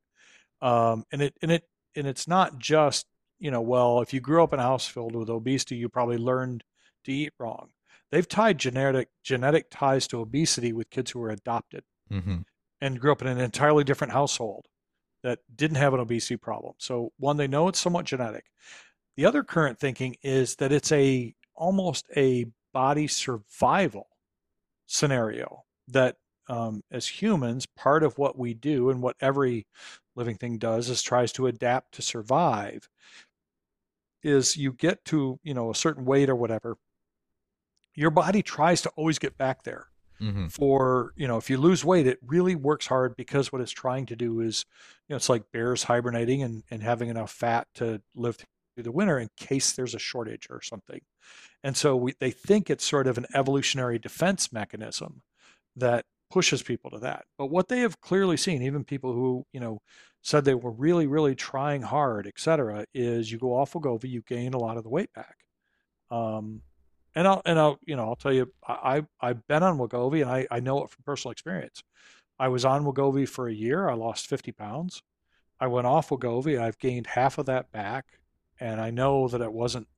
um, 0.60 1.04
and 1.12 1.22
it 1.22 1.34
and 1.40 1.52
it 1.52 1.62
and 1.94 2.08
it's 2.08 2.26
not 2.26 2.58
just 2.58 3.06
you 3.38 3.52
know 3.52 3.60
well 3.60 4.00
if 4.00 4.12
you 4.12 4.20
grew 4.20 4.42
up 4.42 4.52
in 4.52 4.58
a 4.58 4.64
house 4.64 4.86
filled 4.86 5.14
with 5.14 5.30
obesity 5.30 5.76
you 5.76 5.88
probably 5.88 6.18
learned 6.18 6.64
to 7.04 7.12
eat 7.12 7.32
wrong. 7.38 7.68
They've 8.10 8.28
tied 8.28 8.58
genetic 8.58 9.10
genetic 9.22 9.66
ties 9.70 10.08
to 10.08 10.20
obesity 10.20 10.72
with 10.72 10.90
kids 10.90 11.12
who 11.12 11.20
were 11.20 11.30
adopted 11.30 11.84
mm-hmm. 12.12 12.38
and 12.80 13.00
grew 13.00 13.12
up 13.12 13.22
in 13.22 13.28
an 13.28 13.38
entirely 13.38 13.84
different 13.84 14.12
household 14.12 14.66
that 15.22 15.38
didn't 15.54 15.76
have 15.76 15.94
an 15.94 16.00
obesity 16.00 16.36
problem. 16.36 16.74
So 16.78 17.12
one, 17.18 17.36
they 17.36 17.46
know 17.46 17.68
it's 17.68 17.78
somewhat 17.78 18.06
genetic. 18.06 18.46
The 19.16 19.26
other 19.26 19.44
current 19.44 19.78
thinking 19.78 20.16
is 20.22 20.56
that 20.56 20.72
it's 20.72 20.90
a 20.90 21.34
almost 21.60 22.06
a 22.16 22.46
body 22.72 23.06
survival 23.06 24.08
scenario 24.86 25.64
that 25.86 26.16
um, 26.48 26.82
as 26.90 27.06
humans, 27.06 27.66
part 27.66 28.02
of 28.02 28.18
what 28.18 28.36
we 28.36 28.54
do 28.54 28.90
and 28.90 29.00
what 29.00 29.14
every 29.20 29.66
living 30.16 30.36
thing 30.36 30.58
does 30.58 30.88
is 30.88 31.02
tries 31.02 31.30
to 31.32 31.46
adapt 31.46 31.92
to 31.94 32.02
survive. 32.02 32.88
Is 34.22 34.56
you 34.56 34.72
get 34.72 35.04
to 35.06 35.38
you 35.44 35.54
know 35.54 35.70
a 35.70 35.74
certain 35.74 36.04
weight 36.04 36.28
or 36.28 36.34
whatever, 36.34 36.76
your 37.94 38.10
body 38.10 38.42
tries 38.42 38.82
to 38.82 38.90
always 38.90 39.18
get 39.18 39.38
back 39.38 39.62
there. 39.62 39.86
Mm-hmm. 40.20 40.48
For 40.48 41.12
you 41.16 41.26
know, 41.26 41.38
if 41.38 41.48
you 41.48 41.56
lose 41.56 41.84
weight, 41.84 42.06
it 42.06 42.18
really 42.26 42.54
works 42.54 42.86
hard 42.88 43.16
because 43.16 43.52
what 43.52 43.62
it's 43.62 43.70
trying 43.70 44.04
to 44.06 44.16
do 44.16 44.40
is, 44.40 44.66
you 45.08 45.14
know, 45.14 45.16
it's 45.16 45.30
like 45.30 45.50
bears 45.52 45.84
hibernating 45.84 46.42
and, 46.42 46.62
and 46.70 46.82
having 46.82 47.08
enough 47.08 47.30
fat 47.30 47.68
to 47.76 48.02
live 48.14 48.36
through 48.80 48.90
the 48.90 48.96
winter 48.96 49.18
in 49.18 49.28
case 49.36 49.72
there's 49.72 49.94
a 49.94 49.98
shortage 49.98 50.46
or 50.48 50.62
something. 50.62 51.00
And 51.62 51.76
so 51.76 51.94
we, 51.94 52.14
they 52.18 52.30
think 52.30 52.70
it's 52.70 52.84
sort 52.84 53.06
of 53.06 53.18
an 53.18 53.26
evolutionary 53.34 53.98
defense 53.98 54.52
mechanism 54.52 55.20
that 55.76 56.06
pushes 56.30 56.62
people 56.62 56.90
to 56.90 56.98
that. 57.00 57.24
But 57.36 57.46
what 57.46 57.68
they 57.68 57.80
have 57.80 58.00
clearly 58.00 58.38
seen, 58.38 58.62
even 58.62 58.84
people 58.84 59.12
who, 59.12 59.44
you 59.52 59.60
know, 59.60 59.82
said 60.22 60.44
they 60.44 60.54
were 60.54 60.70
really, 60.70 61.06
really 61.06 61.34
trying 61.34 61.82
hard, 61.82 62.26
et 62.26 62.38
cetera, 62.38 62.86
is 62.94 63.30
you 63.30 63.38
go 63.38 63.54
off 63.54 63.72
Wegovy, 63.74 64.08
you 64.08 64.22
gain 64.22 64.54
a 64.54 64.58
lot 64.58 64.76
of 64.76 64.84
the 64.84 64.90
weight 64.90 65.12
back. 65.12 65.36
Um, 66.10 66.62
and 67.14 67.26
I'll, 67.26 67.42
and 67.44 67.58
I'll, 67.58 67.78
you 67.84 67.96
know, 67.96 68.04
I'll 68.04 68.16
tell 68.16 68.32
you, 68.32 68.50
I, 68.66 69.04
I've 69.20 69.46
been 69.46 69.62
on 69.62 69.78
Wegovy 69.78 70.22
and 70.22 70.30
I, 70.30 70.46
I 70.50 70.60
know 70.60 70.82
it 70.84 70.90
from 70.90 71.02
personal 71.04 71.32
experience. 71.32 71.82
I 72.38 72.48
was 72.48 72.64
on 72.64 72.84
Wegovy 72.84 73.28
for 73.28 73.48
a 73.48 73.54
year. 73.54 73.88
I 73.88 73.94
lost 73.94 74.26
50 74.26 74.52
pounds. 74.52 75.02
I 75.60 75.66
went 75.66 75.86
off 75.86 76.08
Wegovy. 76.08 76.58
I've 76.58 76.78
gained 76.78 77.08
half 77.08 77.36
of 77.36 77.46
that 77.46 77.70
back. 77.70 78.06
And 78.60 78.80
I 78.80 78.90
know 78.90 79.26
that 79.28 79.40
it 79.40 79.52
wasn't, 79.52 79.88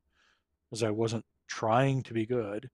as 0.73 0.83
I 0.83 0.91
wasn't 0.91 1.25
trying 1.49 2.03
to 2.05 2.15
be 2.15 2.25
good. 2.25 2.71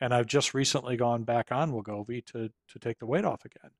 And 0.00 0.12
I've 0.12 0.26
just 0.26 0.54
recently 0.54 0.96
gone 0.96 1.24
back 1.24 1.52
on 1.52 1.72
Wegovy 1.72 2.24
to 2.26 2.50
to 2.68 2.78
take 2.78 2.98
the 2.98 3.06
weight 3.06 3.24
off 3.24 3.44
again. 3.44 3.70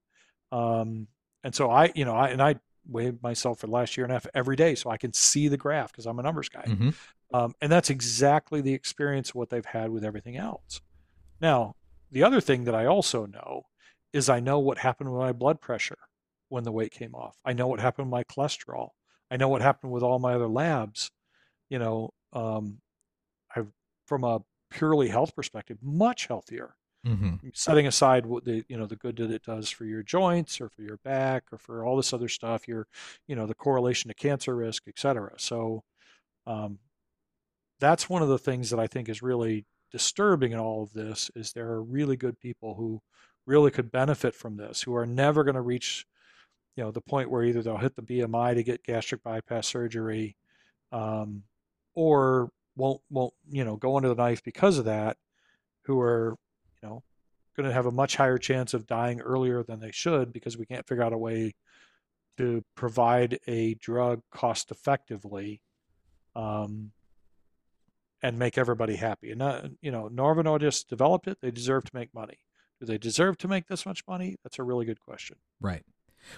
Um, 0.53 1.09
and 1.42 1.55
so 1.55 1.71
I, 1.71 1.92
you 1.95 2.05
know, 2.05 2.14
I 2.14 2.29
and 2.29 2.42
I 2.42 2.57
weighed 2.88 3.23
myself 3.23 3.61
for 3.61 3.66
the 3.66 3.73
last 3.73 3.97
year 3.97 4.05
and 4.05 4.12
a 4.12 4.14
half 4.14 4.27
every 4.35 4.57
day, 4.57 4.75
so 4.75 4.90
I 4.90 4.97
can 4.97 5.12
see 5.12 5.49
the 5.49 5.57
graph 5.57 5.92
because 5.92 6.07
I'm 6.07 6.19
a 6.19 6.23
numbers 6.23 6.49
guy. 6.49 6.64
Mm-hmm. 6.66 6.90
Um, 7.35 7.55
and 7.61 7.71
that's 7.71 7.90
exactly 7.90 8.61
the 8.61 8.73
experience 8.73 9.31
of 9.31 9.35
what 9.35 9.51
they've 9.51 9.64
had 9.64 9.90
with 9.90 10.05
everything 10.05 10.37
else. 10.37 10.81
Now, 11.40 11.75
the 12.11 12.23
other 12.23 12.40
thing 12.40 12.64
that 12.64 12.75
I 12.75 12.87
also 12.87 13.27
know 13.27 13.66
is 14.12 14.29
I 14.29 14.40
know 14.40 14.59
what 14.59 14.79
happened 14.79 15.11
with 15.11 15.21
my 15.21 15.33
blood 15.33 15.61
pressure 15.61 15.99
when 16.49 16.64
the 16.64 16.73
weight 16.73 16.92
came 16.92 17.14
off. 17.14 17.37
I 17.45 17.53
know 17.53 17.66
what 17.66 17.81
happened 17.81 18.07
with 18.07 18.12
my 18.12 18.25
cholesterol. 18.25 18.90
I 19.31 19.37
know 19.37 19.49
what 19.49 19.62
happened 19.62 19.92
with 19.92 20.03
all 20.03 20.19
my 20.19 20.35
other 20.35 20.47
labs. 20.47 21.11
You 21.70 21.79
know, 21.79 22.11
um, 22.33 22.79
I've 23.55 23.68
from 24.07 24.24
a 24.24 24.40
purely 24.70 25.09
health 25.09 25.35
perspective, 25.35 25.79
much 25.83 26.26
healthier. 26.26 26.74
Mm-hmm. 27.07 27.48
Setting 27.55 27.87
aside 27.87 28.26
what 28.26 28.44
the 28.44 28.64
you 28.68 28.76
know 28.76 28.87
the 28.87 28.96
good 28.96 29.16
that 29.18 29.31
it 29.31 29.44
does 29.44 29.70
for 29.70 29.85
your 29.85 30.02
joints 30.02 30.61
or 30.61 30.68
for 30.68 30.83
your 30.83 30.98
back 31.05 31.44
or 31.52 31.59
for 31.59 31.85
all 31.85 31.96
this 31.96 32.12
other 32.12 32.29
stuff, 32.29 32.66
your 32.66 32.88
you 33.29 33.37
know 33.37 33.46
the 33.46 33.55
correlation 33.55 34.09
to 34.09 34.14
cancer 34.14 34.57
risk, 34.57 34.85
et 34.88 34.98
cetera. 34.98 35.33
So 35.38 35.85
um, 36.46 36.79
that's 37.79 38.09
one 38.09 38.22
of 38.22 38.29
the 38.29 38.38
things 38.38 38.70
that 38.70 38.81
I 38.81 38.88
think 38.88 39.09
is 39.09 39.22
really 39.22 39.66
disturbing 39.92 40.52
in 40.52 40.59
all 40.59 40.83
of 40.83 40.92
this 40.92 41.31
is 41.37 41.52
there 41.52 41.68
are 41.68 41.83
really 41.83 42.16
good 42.16 42.40
people 42.40 42.74
who 42.74 43.00
really 43.46 43.70
could 43.70 43.92
benefit 43.92 44.35
from 44.35 44.57
this 44.57 44.83
who 44.83 44.94
are 44.96 45.07
never 45.07 45.44
going 45.44 45.55
to 45.55 45.61
reach 45.61 46.05
you 46.76 46.83
know 46.83 46.90
the 46.90 47.00
point 47.00 47.31
where 47.31 47.44
either 47.44 47.62
they'll 47.62 47.76
hit 47.76 47.94
the 47.94 48.02
BMI 48.02 48.55
to 48.55 48.64
get 48.64 48.83
gastric 48.83 49.22
bypass 49.22 49.68
surgery 49.68 50.37
um, 50.92 51.44
or 51.97 52.51
won't 52.77 53.01
won't 53.11 53.35
you 53.51 53.65
know 53.65 53.77
go 53.77 53.97
under 53.97 54.09
the 54.09 54.15
knife 54.15 54.45
because 54.45 54.79
of 54.79 54.85
that, 54.85 55.17
who 55.83 55.99
are 56.01 56.37
you 56.81 56.89
know 56.89 57.03
going 57.57 57.69
to 57.69 57.75
have 57.75 57.87
a 57.87 57.91
much 57.91 58.15
higher 58.17 58.39
chance 58.39 58.75
of 58.75 58.87
dying 58.87 59.21
earlier 59.21 59.65
than 59.65 59.81
they 59.81 59.91
should 59.91 60.33
because 60.33 60.57
we 60.57 60.67
can't 60.67 60.87
figure 60.87 61.03
out 61.03 61.13
a 61.15 61.19
way 61.19 61.55
to 62.37 62.63
provide 62.75 63.41
a 63.47 63.75
drug 63.75 64.21
cost 64.31 64.71
effectively 64.71 65.63
um, 66.37 66.93
and 68.23 68.39
make 68.39 68.59
everybody 68.59 68.97
happy. 68.97 69.31
And 69.31 69.39
not, 69.39 69.65
you 69.81 69.91
know, 69.91 70.09
Novo 70.09 70.43
Nordisk 70.43 70.87
developed 70.87 71.27
it; 71.27 71.39
they 71.41 71.51
deserve 71.51 71.85
to 71.85 71.97
make 71.97 72.15
money. 72.15 72.39
Do 72.79 72.87
they 72.87 72.99
deserve 72.99 73.39
to 73.39 73.49
make 73.49 73.67
this 73.67 73.87
much 73.87 74.03
money? 74.07 74.37
That's 74.43 74.59
a 74.59 74.63
really 74.63 74.85
good 74.85 75.01
question. 75.01 75.39
Right. 75.61 75.83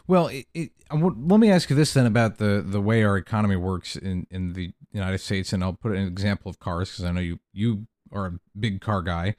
Well, 0.07 0.29
it, 0.29 0.47
it, 0.55 0.71
let 0.91 1.41
me 1.41 1.51
ask 1.51 1.71
you 1.71 1.77
this 1.77 1.95
then 1.95 2.07
about 2.07 2.39
the, 2.39 2.65
the 2.67 2.81
way 2.81 3.03
our 3.05 3.17
economy 3.17 3.57
works 3.57 3.97
in, 3.97 4.27
in 4.31 4.53
the 4.53 4.73
United 4.93 5.19
States, 5.19 5.53
and 5.53 5.63
I'll 5.63 5.75
put 5.75 5.93
an 5.93 6.07
example 6.07 6.51
of 6.51 6.59
cars 6.59 6.91
because 6.91 7.05
I 7.05 7.13
know 7.13 7.21
you 7.21 7.39
you 7.53 7.87
or 8.11 8.27
a 8.27 8.33
big 8.59 8.81
car 8.81 9.03
guy. 9.03 9.37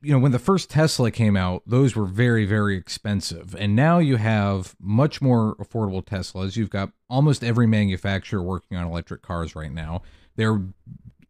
You 0.00 0.12
know, 0.12 0.18
when 0.18 0.32
the 0.32 0.38
first 0.38 0.70
Tesla 0.70 1.10
came 1.10 1.36
out, 1.36 1.62
those 1.66 1.96
were 1.96 2.04
very, 2.04 2.44
very 2.44 2.76
expensive. 2.76 3.54
And 3.58 3.74
now 3.74 3.98
you 3.98 4.16
have 4.16 4.76
much 4.80 5.20
more 5.20 5.56
affordable 5.56 6.04
Teslas. 6.04 6.56
You've 6.56 6.70
got 6.70 6.92
almost 7.08 7.42
every 7.42 7.66
manufacturer 7.66 8.42
working 8.42 8.76
on 8.76 8.86
electric 8.86 9.22
cars 9.22 9.56
right 9.56 9.72
now. 9.72 10.02
They're 10.36 10.62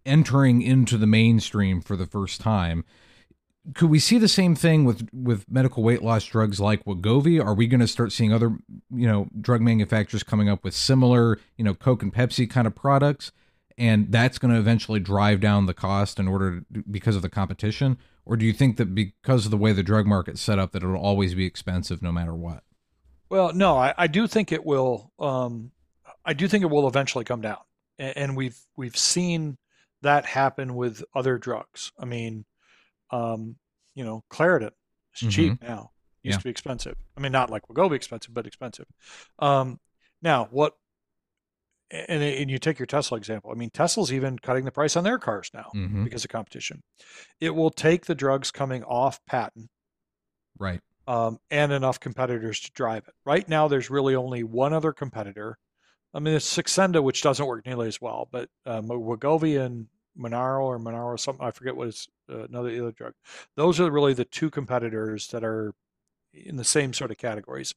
entering 0.05 0.63
into 0.63 0.99
the 0.99 1.07
mainstream 1.07 1.81
for 1.81 1.97
the 1.97 2.07
first 2.07 2.41
time 2.41 2.85
could 3.75 3.91
we 3.91 3.99
see 3.99 4.19
the 4.19 4.29
same 4.29 4.55
thing 4.55 4.85
with 4.85 5.09
with 5.13 5.49
medical 5.49 5.83
weight 5.83 6.03
loss 6.03 6.25
drugs 6.25 6.61
like 6.61 6.85
Wegovy? 6.85 7.45
Are 7.45 7.55
we 7.55 7.67
going 7.67 7.81
to 7.81 7.87
start 7.87 8.13
seeing 8.13 8.33
other 8.33 8.57
you 8.91 9.07
know 9.07 9.29
drug 9.41 9.61
manufacturers 9.61 10.23
coming 10.23 10.49
up 10.49 10.65
with 10.65 10.75
similar 10.75 11.39
you 11.57 11.65
know 11.65 11.75
Coke 11.75 12.03
and 12.03 12.13
Pepsi 12.13 12.51
kind 12.51 12.67
of 12.67 12.75
products, 12.75 13.31
and 13.79 14.11
that's 14.11 14.39
going 14.39 14.53
to 14.53 14.59
eventually 14.59 15.01
drive 15.01 15.41
down 15.41 15.67
the 15.67 15.75
cost 15.75 16.19
in 16.19 16.27
order 16.27 16.65
to, 16.73 16.85
because 16.91 17.15
of 17.15 17.23
the 17.23 17.29
competition? 17.29 17.99
Or 18.25 18.37
do 18.37 18.45
you 18.45 18.53
think 18.53 18.77
that 18.77 18.95
because 18.95 19.45
of 19.45 19.51
the 19.51 19.57
way 19.57 19.73
the 19.73 19.83
drug 19.83 20.07
market's 20.07 20.41
set 20.41 20.59
up, 20.59 20.73
that 20.73 20.83
it'll 20.83 20.97
always 20.97 21.35
be 21.35 21.45
expensive 21.45 22.03
no 22.03 22.13
matter 22.13 22.35
what? 22.35 22.63
Well, 23.29 23.53
no, 23.53 23.77
I, 23.77 23.95
I 23.97 24.07
do 24.09 24.27
think 24.27 24.53
it 24.53 24.65
will. 24.65 25.13
Um, 25.19 25.71
I 26.25 26.33
do 26.33 26.49
think 26.49 26.63
it 26.63 26.71
will 26.71 26.89
eventually 26.89 27.25
come 27.25 27.41
down, 27.41 27.59
and, 27.99 28.17
and 28.17 28.37
we've 28.37 28.59
we've 28.77 28.97
seen 28.97 29.59
that 30.03 30.27
happen 30.27 30.75
with 30.75 31.05
other 31.15 31.39
drugs. 31.39 31.93
I 31.97 32.07
mean 32.07 32.45
um, 33.13 33.57
you 33.95 34.05
know, 34.05 34.25
Claritin 34.31 34.73
is 35.15 35.21
mm-hmm. 35.21 35.29
cheap 35.29 35.63
now. 35.63 35.91
Used 36.23 36.37
yeah. 36.37 36.39
to 36.39 36.45
be 36.45 36.51
expensive. 36.51 36.95
I 37.17 37.21
mean, 37.21 37.33
not 37.33 37.51
like 37.51 37.67
Wegovy 37.69 37.95
expensive, 37.95 38.33
but 38.33 38.47
expensive. 38.47 38.87
Um, 39.41 39.81
now, 40.23 40.49
what? 40.51 40.75
And, 41.91 42.23
and 42.23 42.51
you 42.51 42.59
take 42.59 42.79
your 42.79 42.87
Tesla 42.87 43.19
example. 43.19 43.51
I 43.51 43.55
mean, 43.55 43.71
Tesla's 43.71 44.13
even 44.13 44.39
cutting 44.39 44.65
the 44.65 44.71
price 44.71 44.97
on 44.97 45.05
their 45.05 45.19
cars 45.19 45.51
now 45.53 45.71
mm-hmm. 45.75 46.05
because 46.05 46.25
of 46.25 46.31
competition. 46.31 46.81
It 47.41 47.51
will 47.51 47.71
take 47.71 48.07
the 48.07 48.15
drugs 48.15 48.51
coming 48.51 48.83
off 48.85 49.21
patent, 49.27 49.69
right, 50.59 50.81
um, 51.07 51.39
and 51.51 51.73
enough 51.73 52.01
competitors 52.01 52.61
to 52.61 52.71
drive 52.73 53.09
it. 53.09 53.15
Right 53.27 53.47
now, 53.49 53.69
there's 53.69 53.91
really 53.91 54.15
only 54.15 54.43
one 54.45 54.73
other 54.73 54.93
competitor. 54.93 55.59
I 56.15 56.21
mean, 56.21 56.35
it's 56.35 56.57
Saxenda, 56.57 57.03
which 57.03 57.23
doesn't 57.23 57.47
work 57.47 57.67
nearly 57.67 57.89
as 57.89 58.01
well, 58.01 58.29
but 58.31 58.49
um, 58.65 58.89
Wegovy 58.89 59.61
and 59.61 59.89
Mounjaro 60.19 60.63
or 60.63 60.79
Mounjaro 60.79 61.19
something 61.19 61.45
I 61.45 61.51
forget 61.51 61.77
what 61.77 61.89
is 61.89 62.09
uh, 62.31 62.45
another 62.45 62.71
other 62.71 62.93
drug. 62.93 63.15
Those 63.57 63.81
are 63.81 63.91
really 63.91 64.15
the 64.15 64.25
two 64.25 64.51
competitors 64.51 65.29
that 65.29 65.45
are 65.45 65.75
in 66.33 66.57
the 66.57 66.65
same 66.65 66.93
sort 66.93 67.11
of 67.11 67.19
categories. 67.19 67.75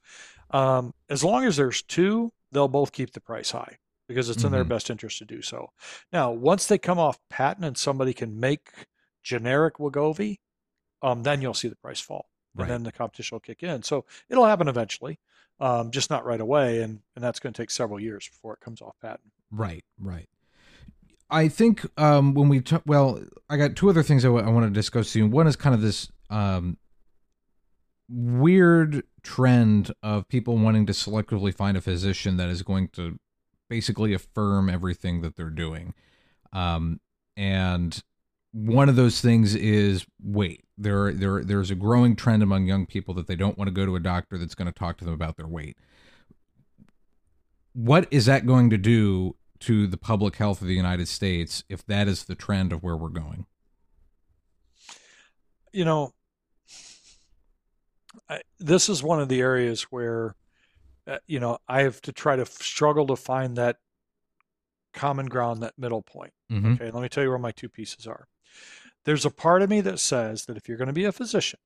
Um, 0.52 0.94
as 1.10 1.24
long 1.24 1.46
as 1.46 1.58
there's 1.58 1.82
two, 1.82 2.32
they'll 2.52 2.68
both 2.68 2.92
keep 2.92 3.12
the 3.12 3.22
price 3.22 3.52
high 3.52 3.78
because 4.08 4.30
it's 4.30 4.40
mm-hmm. 4.40 4.48
in 4.48 4.52
their 4.52 4.64
mm-hmm. 4.64 4.70
best 4.70 4.90
interest 4.90 5.18
to 5.20 5.26
do 5.26 5.42
so. 5.42 5.72
Now, 6.14 6.32
once 6.32 6.68
they 6.68 6.78
come 6.78 7.00
off 7.00 7.18
patent 7.30 7.66
and 7.66 7.78
somebody 7.78 8.14
can 8.14 8.40
make 8.40 8.70
generic 9.24 9.78
Wegovy, 9.78 10.38
um, 11.02 11.24
then 11.24 11.42
you'll 11.42 11.54
see 11.54 11.68
the 11.68 11.76
price 11.76 12.00
fall, 12.00 12.30
and 12.54 12.62
right. 12.62 12.70
then 12.70 12.84
the 12.84 12.92
competition 12.92 13.36
will 13.36 13.42
kick 13.42 13.64
in. 13.64 13.84
So 13.84 14.06
it'll 14.30 14.46
happen 14.46 14.68
eventually, 14.68 15.20
um, 15.60 15.92
just 15.92 16.10
not 16.10 16.26
right 16.26 16.42
away, 16.42 16.82
and 16.82 17.00
and 17.16 17.24
that's 17.24 17.40
going 17.40 17.54
to 17.54 17.62
take 17.62 17.72
several 17.72 18.00
years 18.00 18.28
before 18.28 18.54
it 18.54 18.60
comes 18.60 18.82
off 18.82 18.96
patent. 19.02 19.32
Right, 19.52 19.84
right. 20.00 20.28
I 21.30 21.48
think 21.48 21.86
um, 21.98 22.34
when 22.34 22.50
we 22.50 22.62
talk, 22.62 22.84
well, 22.86 23.20
I 23.50 23.58
got 23.58 23.76
two 23.76 23.90
other 23.90 24.04
things 24.04 24.24
I, 24.24 24.28
w- 24.28 24.46
I 24.46 24.50
want 24.50 24.66
to 24.66 24.70
discuss 24.72 25.10
soon. 25.10 25.32
One 25.32 25.48
is 25.48 25.56
kind 25.56 25.74
of 25.74 25.82
this 25.82 26.12
um, 26.30 26.78
weird 28.10 29.04
trend 29.24 29.92
of 30.04 30.28
people 30.28 30.58
wanting 30.58 30.86
to 30.86 30.94
selectively 30.94 31.54
find 31.54 31.76
a 31.76 31.82
physician 31.82 32.38
that 32.38 32.50
is 32.50 32.62
going 32.62 32.90
to 32.90 33.18
basically 33.70 34.14
affirm 34.14 34.70
everything 34.70 35.22
that 35.22 35.36
they're 35.36 35.50
doing. 35.50 35.94
Um, 36.54 37.00
and 37.36 38.02
one 38.52 38.88
of 38.88 38.96
those 38.96 39.20
things 39.20 39.56
is 39.56 40.06
weight. 40.24 40.64
There, 40.78 41.12
there, 41.12 41.44
there's 41.44 41.72
a 41.72 41.76
growing 41.76 42.16
trend 42.16 42.44
among 42.44 42.68
young 42.68 42.86
people 42.86 43.14
that 43.16 43.28
they 43.28 43.36
don't 43.36 43.58
want 43.58 43.68
to 43.68 43.74
go 43.74 43.86
to 43.86 43.96
a 43.96 44.00
doctor 44.00 44.38
that's 44.38 44.56
going 44.56 44.72
to 44.72 44.78
talk 44.78 44.98
to 44.98 45.06
them 45.06 45.14
about 45.14 45.38
their 45.38 45.48
weight. 45.48 45.78
What 47.74 48.08
is 48.12 48.28
that 48.28 48.46
going 48.46 48.70
to 48.70 48.78
do 48.78 49.36
to 49.66 49.88
the 49.88 49.98
public 49.98 50.36
health 50.36 50.62
of 50.62 50.68
the 50.68 50.76
United 50.76 51.08
States 51.08 51.64
if 51.70 51.84
that 51.88 52.08
is 52.08 52.26
the 52.26 52.36
trend 52.36 52.72
of 52.72 52.84
where 52.84 52.96
we're 52.96 53.10
going? 53.10 53.48
You 55.74 55.86
know, 55.86 56.14
I, 58.30 58.42
this 58.60 58.90
is 58.90 59.02
one 59.02 59.20
of 59.20 59.28
the 59.28 59.42
areas 59.42 59.84
where, 59.84 60.36
uh, 61.08 61.18
you 61.26 61.40
know, 61.40 61.58
I 61.68 61.82
have 61.82 62.00
to 62.02 62.12
try 62.12 62.36
to 62.36 62.46
struggle 62.46 63.08
to 63.08 63.16
find 63.16 63.56
that 63.58 63.78
common 64.94 65.26
ground, 65.26 65.64
that 65.64 65.74
middle 65.80 66.04
point. 66.04 66.34
Mm-hmm. 66.52 66.74
Okay, 66.74 66.92
let 66.92 67.02
me 67.02 67.10
tell 67.10 67.24
you 67.24 67.30
where 67.30 67.40
my 67.40 67.52
two 67.52 67.68
pieces 67.68 68.06
are. 68.06 68.28
There's 69.04 69.26
a 69.26 69.32
part 69.32 69.64
of 69.64 69.70
me 69.70 69.82
that 69.82 70.00
says 70.00 70.46
that 70.46 70.58
if 70.58 70.68
you're 70.68 70.78
going 70.78 70.88
to 70.88 70.94
be 70.94 71.06
a 71.06 71.12
physician 71.12 71.60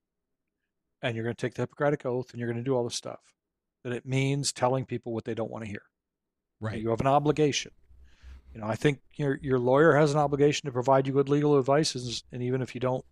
and 1.02 1.16
you're 1.16 1.26
going 1.26 1.36
to 1.36 1.42
take 1.42 1.56
the 1.56 1.64
Hippocratic 1.64 2.06
Oath 2.06 2.32
and 2.32 2.40
you're 2.40 2.50
going 2.50 2.64
to 2.64 2.64
do 2.64 2.76
all 2.76 2.86
this 2.86 2.96
stuff, 2.96 3.36
that 3.84 3.92
it 3.92 4.06
means 4.06 4.54
telling 4.54 4.86
people 4.86 5.14
what 5.14 5.26
they 5.26 5.34
don't 5.34 5.52
want 5.52 5.66
to 5.66 5.70
hear. 5.70 5.84
Right. 6.62 6.82
You 6.82 6.90
have 6.90 7.02
an 7.02 7.08
obligation. 7.08 7.72
You 8.54 8.62
know, 8.62 8.68
I 8.68 8.76
think 8.76 9.00
your 9.16 9.40
your 9.42 9.60
lawyer 9.60 9.96
has 9.96 10.14
an 10.14 10.20
obligation 10.20 10.66
to 10.66 10.72
provide 10.72 11.08
you 11.08 11.14
good 11.14 11.30
legal 11.30 11.58
advice, 11.58 11.96
and 12.32 12.42
even 12.42 12.62
if 12.62 12.74
you 12.74 12.82
don't 12.82 13.06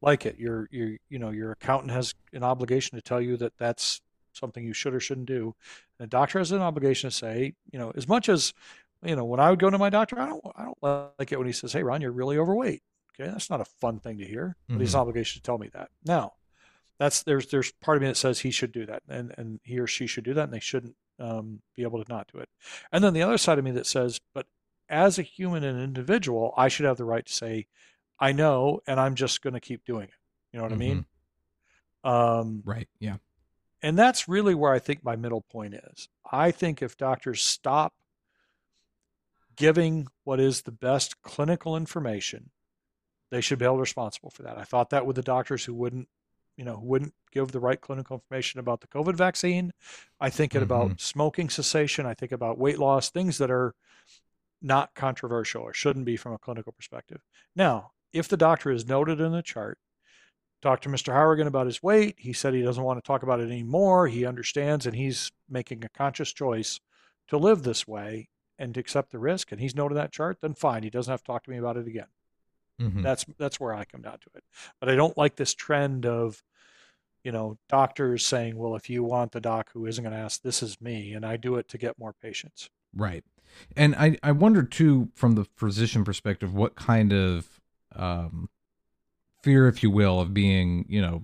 like 0.00 0.24
it, 0.26 0.38
your 0.38 0.68
your 0.70 0.96
you 1.08 1.18
know 1.18 1.30
your 1.30 1.52
accountant 1.52 1.92
has 1.92 2.14
an 2.32 2.42
obligation 2.42 2.96
to 2.96 3.02
tell 3.02 3.20
you 3.20 3.36
that 3.36 3.52
that's 3.58 4.00
something 4.32 4.64
you 4.64 4.72
should 4.72 4.94
or 4.94 5.00
shouldn't 5.00 5.26
do. 5.26 5.54
And 5.98 6.06
a 6.06 6.08
doctor 6.08 6.38
has 6.38 6.52
an 6.52 6.62
obligation 6.62 7.10
to 7.10 7.16
say, 7.16 7.54
you 7.70 7.78
know, 7.78 7.92
as 7.94 8.08
much 8.08 8.28
as 8.28 8.54
you 9.04 9.16
know, 9.16 9.24
when 9.24 9.40
I 9.40 9.50
would 9.50 9.58
go 9.58 9.70
to 9.70 9.78
my 9.78 9.90
doctor, 9.90 10.18
I 10.18 10.26
don't 10.26 10.44
I 10.56 10.64
don't 10.64 11.12
like 11.18 11.32
it 11.32 11.38
when 11.38 11.46
he 11.46 11.52
says, 11.52 11.72
"Hey, 11.72 11.82
Ron, 11.82 12.00
you're 12.00 12.12
really 12.12 12.38
overweight." 12.38 12.82
Okay, 13.14 13.30
that's 13.30 13.50
not 13.50 13.60
a 13.60 13.64
fun 13.64 13.98
thing 13.98 14.18
to 14.18 14.24
hear, 14.24 14.56
but 14.66 14.74
mm-hmm. 14.74 14.80
he's 14.80 14.94
an 14.94 15.00
obligation 15.00 15.40
to 15.40 15.42
tell 15.42 15.58
me 15.58 15.68
that. 15.72 15.90
Now, 16.04 16.34
that's 16.98 17.22
there's 17.22 17.46
there's 17.48 17.72
part 17.80 17.96
of 17.96 18.02
me 18.02 18.08
that 18.08 18.16
says 18.16 18.40
he 18.40 18.50
should 18.50 18.72
do 18.72 18.86
that, 18.86 19.02
and 19.08 19.34
and 19.36 19.60
he 19.62 19.78
or 19.78 19.86
she 19.86 20.06
should 20.06 20.24
do 20.24 20.34
that, 20.34 20.44
and 20.44 20.52
they 20.52 20.60
shouldn't 20.60 20.96
um, 21.18 21.60
be 21.76 21.82
able 21.82 22.02
to 22.02 22.12
not 22.12 22.30
do 22.32 22.38
it. 22.40 22.48
And 22.92 23.02
then 23.02 23.14
the 23.14 23.22
other 23.22 23.38
side 23.38 23.58
of 23.58 23.64
me 23.64 23.70
that 23.72 23.86
says, 23.86 24.20
but 24.34 24.46
as 24.90 25.18
a 25.18 25.22
human 25.22 25.64
and 25.64 25.80
individual, 25.80 26.52
I 26.56 26.68
should 26.68 26.86
have 26.86 26.96
the 26.96 27.04
right 27.04 27.24
to 27.24 27.32
say, 27.32 27.66
I 28.18 28.32
know, 28.32 28.80
and 28.86 29.00
I'm 29.00 29.14
just 29.14 29.40
going 29.40 29.54
to 29.54 29.60
keep 29.60 29.84
doing 29.84 30.04
it. 30.04 30.10
You 30.52 30.58
know 30.58 30.64
what 30.64 30.72
mm-hmm. 30.72 30.82
I 30.82 30.84
mean? 30.84 31.06
Mm-hmm. 32.04 32.10
Um, 32.10 32.62
right. 32.64 32.88
Yeah. 32.98 33.16
And 33.82 33.98
that's 33.98 34.28
really 34.28 34.54
where 34.54 34.72
I 34.72 34.78
think 34.78 35.04
my 35.04 35.16
middle 35.16 35.40
point 35.40 35.74
is. 35.74 36.08
I 36.30 36.50
think 36.50 36.82
if 36.82 36.98
doctors 36.98 37.42
stop 37.42 37.94
giving 39.56 40.08
what 40.24 40.40
is 40.40 40.62
the 40.62 40.72
best 40.72 41.22
clinical 41.22 41.76
information, 41.76 42.50
they 43.30 43.40
should 43.40 43.58
be 43.58 43.64
held 43.64 43.80
responsible 43.80 44.30
for 44.30 44.42
that. 44.42 44.58
I 44.58 44.64
thought 44.64 44.90
that 44.90 45.06
with 45.06 45.16
the 45.16 45.22
doctors 45.22 45.64
who 45.64 45.74
wouldn't 45.74 46.08
you 46.60 46.66
know, 46.66 46.76
who 46.76 46.86
wouldn't 46.86 47.14
give 47.32 47.52
the 47.52 47.58
right 47.58 47.80
clinical 47.80 48.16
information 48.16 48.60
about 48.60 48.82
the 48.82 48.86
COVID 48.88 49.14
vaccine. 49.14 49.72
I 50.20 50.28
think 50.28 50.52
mm-hmm. 50.52 50.62
about 50.62 51.00
smoking 51.00 51.48
cessation. 51.48 52.04
I 52.04 52.12
think 52.12 52.32
about 52.32 52.58
weight 52.58 52.78
loss, 52.78 53.08
things 53.08 53.38
that 53.38 53.50
are 53.50 53.74
not 54.62 54.94
controversial 54.94 55.62
or 55.62 55.72
shouldn't 55.72 56.04
be 56.04 56.16
from 56.16 56.32
a 56.32 56.38
clinical 56.38 56.72
perspective. 56.72 57.20
Now, 57.56 57.92
if 58.12 58.28
the 58.28 58.36
doctor 58.36 58.70
is 58.70 58.86
noted 58.86 59.20
in 59.20 59.32
the 59.32 59.42
chart, 59.42 59.78
talked 60.62 60.82
to 60.82 60.88
Mr. 60.88 61.12
Howrigan 61.12 61.46
about 61.46 61.66
his 61.66 61.82
weight. 61.82 62.16
He 62.18 62.32
said 62.32 62.52
he 62.52 62.62
doesn't 62.62 62.82
want 62.82 63.02
to 63.02 63.06
talk 63.06 63.22
about 63.22 63.40
it 63.40 63.50
anymore. 63.50 64.08
He 64.08 64.26
understands 64.26 64.86
and 64.86 64.94
he's 64.94 65.32
making 65.48 65.84
a 65.84 65.88
conscious 65.88 66.32
choice 66.32 66.80
to 67.28 67.38
live 67.38 67.62
this 67.62 67.88
way 67.88 68.28
and 68.58 68.74
to 68.74 68.80
accept 68.80 69.12
the 69.12 69.18
risk. 69.18 69.52
And 69.52 69.60
he's 69.60 69.74
noted 69.74 69.94
that 69.94 70.12
chart, 70.12 70.38
then 70.42 70.54
fine. 70.54 70.82
He 70.82 70.90
doesn't 70.90 71.10
have 71.10 71.22
to 71.22 71.26
talk 71.26 71.44
to 71.44 71.50
me 71.50 71.58
about 71.58 71.76
it 71.76 71.86
again. 71.86 72.08
Mm-hmm. 72.80 73.02
That's 73.02 73.26
that's 73.38 73.60
where 73.60 73.74
I 73.74 73.84
come 73.84 74.02
down 74.02 74.18
to 74.18 74.30
it. 74.34 74.44
But 74.80 74.88
I 74.88 74.96
don't 74.96 75.16
like 75.16 75.36
this 75.36 75.54
trend 75.54 76.06
of 76.06 76.42
you 77.24 77.32
know, 77.32 77.58
doctors 77.68 78.24
saying, 78.24 78.56
well, 78.56 78.76
if 78.76 78.88
you 78.88 79.04
want 79.04 79.32
the 79.32 79.40
doc 79.40 79.70
who 79.72 79.86
isn't 79.86 80.02
going 80.02 80.14
to 80.14 80.20
ask, 80.20 80.42
this 80.42 80.62
is 80.62 80.80
me, 80.80 81.12
and 81.12 81.24
I 81.24 81.36
do 81.36 81.56
it 81.56 81.68
to 81.68 81.78
get 81.78 81.98
more 81.98 82.14
patients. 82.14 82.70
Right. 82.94 83.24
And 83.76 83.94
I, 83.94 84.18
I 84.22 84.32
wonder 84.32 84.62
too, 84.62 85.10
from 85.14 85.34
the 85.34 85.46
physician 85.56 86.04
perspective, 86.04 86.54
what 86.54 86.74
kind 86.74 87.12
of 87.12 87.60
um, 87.94 88.48
fear, 89.42 89.68
if 89.68 89.82
you 89.82 89.90
will, 89.90 90.20
of 90.20 90.34
being, 90.34 90.86
you 90.88 91.00
know, 91.00 91.22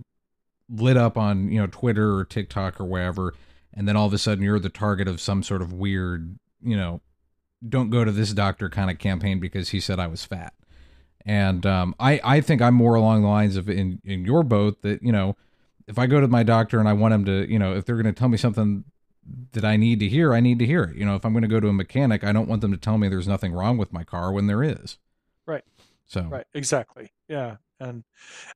lit 0.68 0.96
up 0.96 1.16
on, 1.16 1.50
you 1.50 1.60
know, 1.60 1.66
Twitter 1.66 2.16
or 2.16 2.24
TikTok 2.24 2.80
or 2.80 2.84
wherever, 2.84 3.34
and 3.72 3.86
then 3.86 3.96
all 3.96 4.06
of 4.06 4.12
a 4.12 4.18
sudden 4.18 4.44
you're 4.44 4.58
the 4.58 4.68
target 4.68 5.08
of 5.08 5.20
some 5.20 5.42
sort 5.42 5.62
of 5.62 5.72
weird, 5.72 6.38
you 6.62 6.76
know, 6.76 7.00
don't 7.66 7.90
go 7.90 8.04
to 8.04 8.12
this 8.12 8.32
doctor 8.32 8.68
kind 8.68 8.90
of 8.90 8.98
campaign 8.98 9.40
because 9.40 9.70
he 9.70 9.80
said 9.80 9.98
I 9.98 10.06
was 10.06 10.24
fat. 10.24 10.54
And 11.24 11.66
um, 11.66 11.94
I, 11.98 12.20
I 12.22 12.40
think 12.40 12.62
I'm 12.62 12.74
more 12.74 12.94
along 12.94 13.22
the 13.22 13.28
lines 13.28 13.56
of 13.56 13.68
in, 13.68 14.00
in 14.04 14.24
your 14.24 14.44
boat 14.44 14.82
that, 14.82 15.02
you 15.02 15.10
know, 15.10 15.36
if 15.88 15.98
I 15.98 16.06
go 16.06 16.20
to 16.20 16.28
my 16.28 16.42
doctor 16.42 16.78
and 16.78 16.88
I 16.88 16.92
want 16.92 17.14
him 17.14 17.24
to, 17.24 17.50
you 17.50 17.58
know, 17.58 17.74
if 17.74 17.84
they're 17.84 17.96
going 17.96 18.06
to 18.06 18.18
tell 18.18 18.28
me 18.28 18.36
something 18.36 18.84
that 19.52 19.64
I 19.64 19.76
need 19.76 20.00
to 20.00 20.08
hear, 20.08 20.34
I 20.34 20.40
need 20.40 20.58
to 20.58 20.66
hear 20.66 20.84
it. 20.84 20.96
You 20.96 21.04
know, 21.04 21.16
if 21.16 21.24
I'm 21.24 21.32
going 21.32 21.42
to 21.42 21.48
go 21.48 21.60
to 21.60 21.68
a 21.68 21.72
mechanic, 21.72 22.24
I 22.24 22.32
don't 22.32 22.48
want 22.48 22.60
them 22.60 22.72
to 22.72 22.78
tell 22.78 22.98
me 22.98 23.08
there's 23.08 23.28
nothing 23.28 23.52
wrong 23.52 23.78
with 23.78 23.92
my 23.92 24.04
car 24.04 24.32
when 24.32 24.46
there 24.46 24.62
is. 24.62 24.98
Right. 25.46 25.64
So. 26.06 26.22
Right. 26.22 26.46
Exactly. 26.54 27.12
Yeah. 27.28 27.56
And 27.78 28.04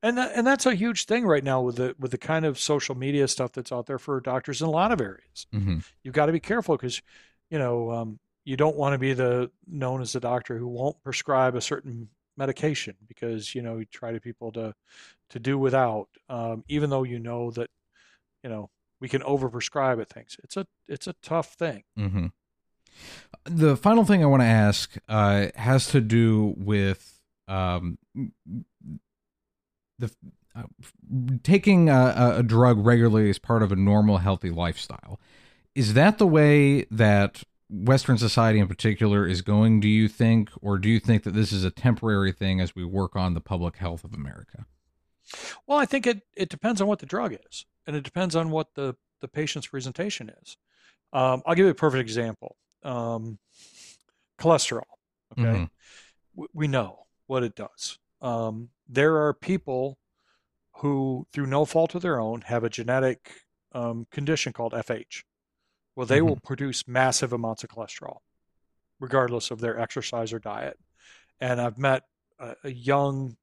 and 0.03 0.17
that, 0.17 0.33
and 0.35 0.47
that's 0.47 0.65
a 0.65 0.75
huge 0.75 1.05
thing 1.05 1.27
right 1.27 1.45
now 1.45 1.61
with 1.61 1.77
the 1.77 1.95
with 1.99 2.11
the 2.11 2.19
kind 2.19 2.47
of 2.47 2.59
social 2.59 2.95
media 2.95 3.29
stuff 3.29 3.53
that's 3.53 3.71
out 3.71 3.85
there 3.85 3.99
for 3.99 4.19
doctors 4.21 4.63
in 4.63 4.69
a 4.69 4.71
lot 4.71 4.93
of 4.93 5.01
areas. 5.01 5.47
Mm-hmm. 5.53 5.79
You've 6.03 6.15
got 6.15 6.27
to 6.27 6.33
be 6.33 6.41
careful 6.41 6.77
because, 6.77 7.03
you 7.51 7.59
know, 7.59 7.91
um, 7.91 8.19
you 8.45 8.57
don't 8.57 8.77
want 8.77 8.95
to 8.95 8.99
be 8.99 9.13
the 9.13 9.51
known 9.67 10.01
as 10.01 10.13
the 10.15 10.21
doctor 10.21 10.57
who 10.57 10.69
won't 10.69 11.03
prescribe 11.05 11.55
a 11.55 11.61
certain 11.61 12.09
medication 12.37 12.97
because 13.07 13.55
you 13.55 13.61
know 13.61 13.77
you 13.77 13.85
try 13.85 14.13
to 14.13 14.21
people 14.21 14.51
to 14.53 14.75
to 15.29 15.39
do 15.39 15.59
without, 15.59 16.09
um, 16.29 16.65
even 16.69 16.91
though 16.91 17.03
you 17.03 17.19
know 17.19 17.51
that 17.51 17.69
you 18.43 18.49
know 18.49 18.71
we 19.01 19.09
can 19.09 19.23
overprescribe 19.23 20.01
at 20.01 20.09
things. 20.09 20.37
It's 20.45 20.57
a 20.57 20.67
it's 20.89 21.07
a 21.07 21.15
tough 21.23 21.55
thing. 21.55 21.85
Mm-hmm. 21.99 22.27
The 23.45 23.77
final 23.77 24.05
thing 24.05 24.23
I 24.23 24.27
want 24.27 24.43
to 24.43 24.47
ask 24.47 24.97
uh, 25.09 25.49
has 25.55 25.89
to 25.89 26.01
do 26.01 26.55
with 26.57 27.21
um, 27.49 27.99
the 29.99 30.11
uh, 30.55 30.63
taking 31.43 31.89
a, 31.89 32.35
a 32.39 32.43
drug 32.43 32.85
regularly 32.85 33.31
as 33.31 33.39
part 33.39 33.63
of 33.63 33.73
a 33.73 33.77
normal, 33.77 34.19
healthy 34.19 34.51
lifestyle. 34.51 35.21
Is 35.75 35.95
that 35.95 36.19
the 36.19 36.27
way 36.27 36.85
that 36.91 37.45
Western 37.71 38.19
society 38.19 38.59
in 38.59 38.67
particular 38.67 39.27
is 39.27 39.43
going, 39.43 39.79
do 39.79 39.89
you 39.89 40.09
think, 40.09 40.51
or 40.61 40.77
do 40.77 40.89
you 40.89 40.99
think 40.99 41.23
that 41.23 41.35
this 41.35 41.53
is 41.53 41.63
a 41.63 41.71
temporary 41.71 42.33
thing 42.33 42.61
as 42.61 42.75
we 42.75 42.85
work 42.85 43.15
on 43.15 43.35
the 43.35 43.41
public 43.41 43.77
health 43.77 44.03
of 44.03 44.13
America? 44.13 44.67
Well, 45.67 45.79
I 45.79 45.87
think 45.87 46.07
it, 46.07 46.23
it 46.37 46.49
depends 46.49 46.81
on 46.81 46.89
what 46.89 46.99
the 46.99 47.07
drug 47.07 47.37
is, 47.49 47.67
and 47.87 47.97
it 47.97 48.05
depends 48.05 48.37
on 48.37 48.51
what 48.51 48.75
the, 48.75 48.97
the 49.21 49.29
patient's 49.29 49.69
presentation 49.69 50.31
is. 50.43 50.57
Um, 51.13 51.43
I'll 51.47 51.55
give 51.55 51.65
you 51.65 51.71
a 51.71 51.75
perfect 51.75 52.01
example 52.01 52.57
um, 52.83 53.39
cholesterol. 54.39 54.83
Okay. 55.39 55.69
Mm-hmm. 56.37 56.45
We 56.53 56.69
know 56.69 57.07
what 57.27 57.43
it 57.43 57.55
does. 57.55 57.99
Um, 58.21 58.71
there 58.89 59.17
are 59.17 59.35
people 59.35 59.99
who, 60.77 61.27
through 61.33 61.47
no 61.47 61.65
fault 61.65 61.95
of 61.95 62.03
their 62.03 62.19
own, 62.21 62.43
have 62.43 62.65
a 62.65 62.71
genetic 62.71 63.33
um, 63.73 64.07
condition 64.11 64.53
called 64.53 64.73
FH. 64.73 65.23
Well, 65.95 66.07
they 66.07 66.19
mm-hmm. 66.19 66.29
will 66.29 66.39
produce 66.45 66.89
massive 66.89 67.33
amounts 67.33 67.65
of 67.65 67.71
cholesterol, 67.71 68.19
regardless 68.99 69.51
of 69.51 69.61
their 69.61 69.79
exercise 69.79 70.33
or 70.33 70.39
diet. 70.39 70.79
And 71.41 71.61
I've 71.61 71.79
met 71.79 72.05
a, 72.39 72.55
a 72.65 72.71
young 72.71 73.37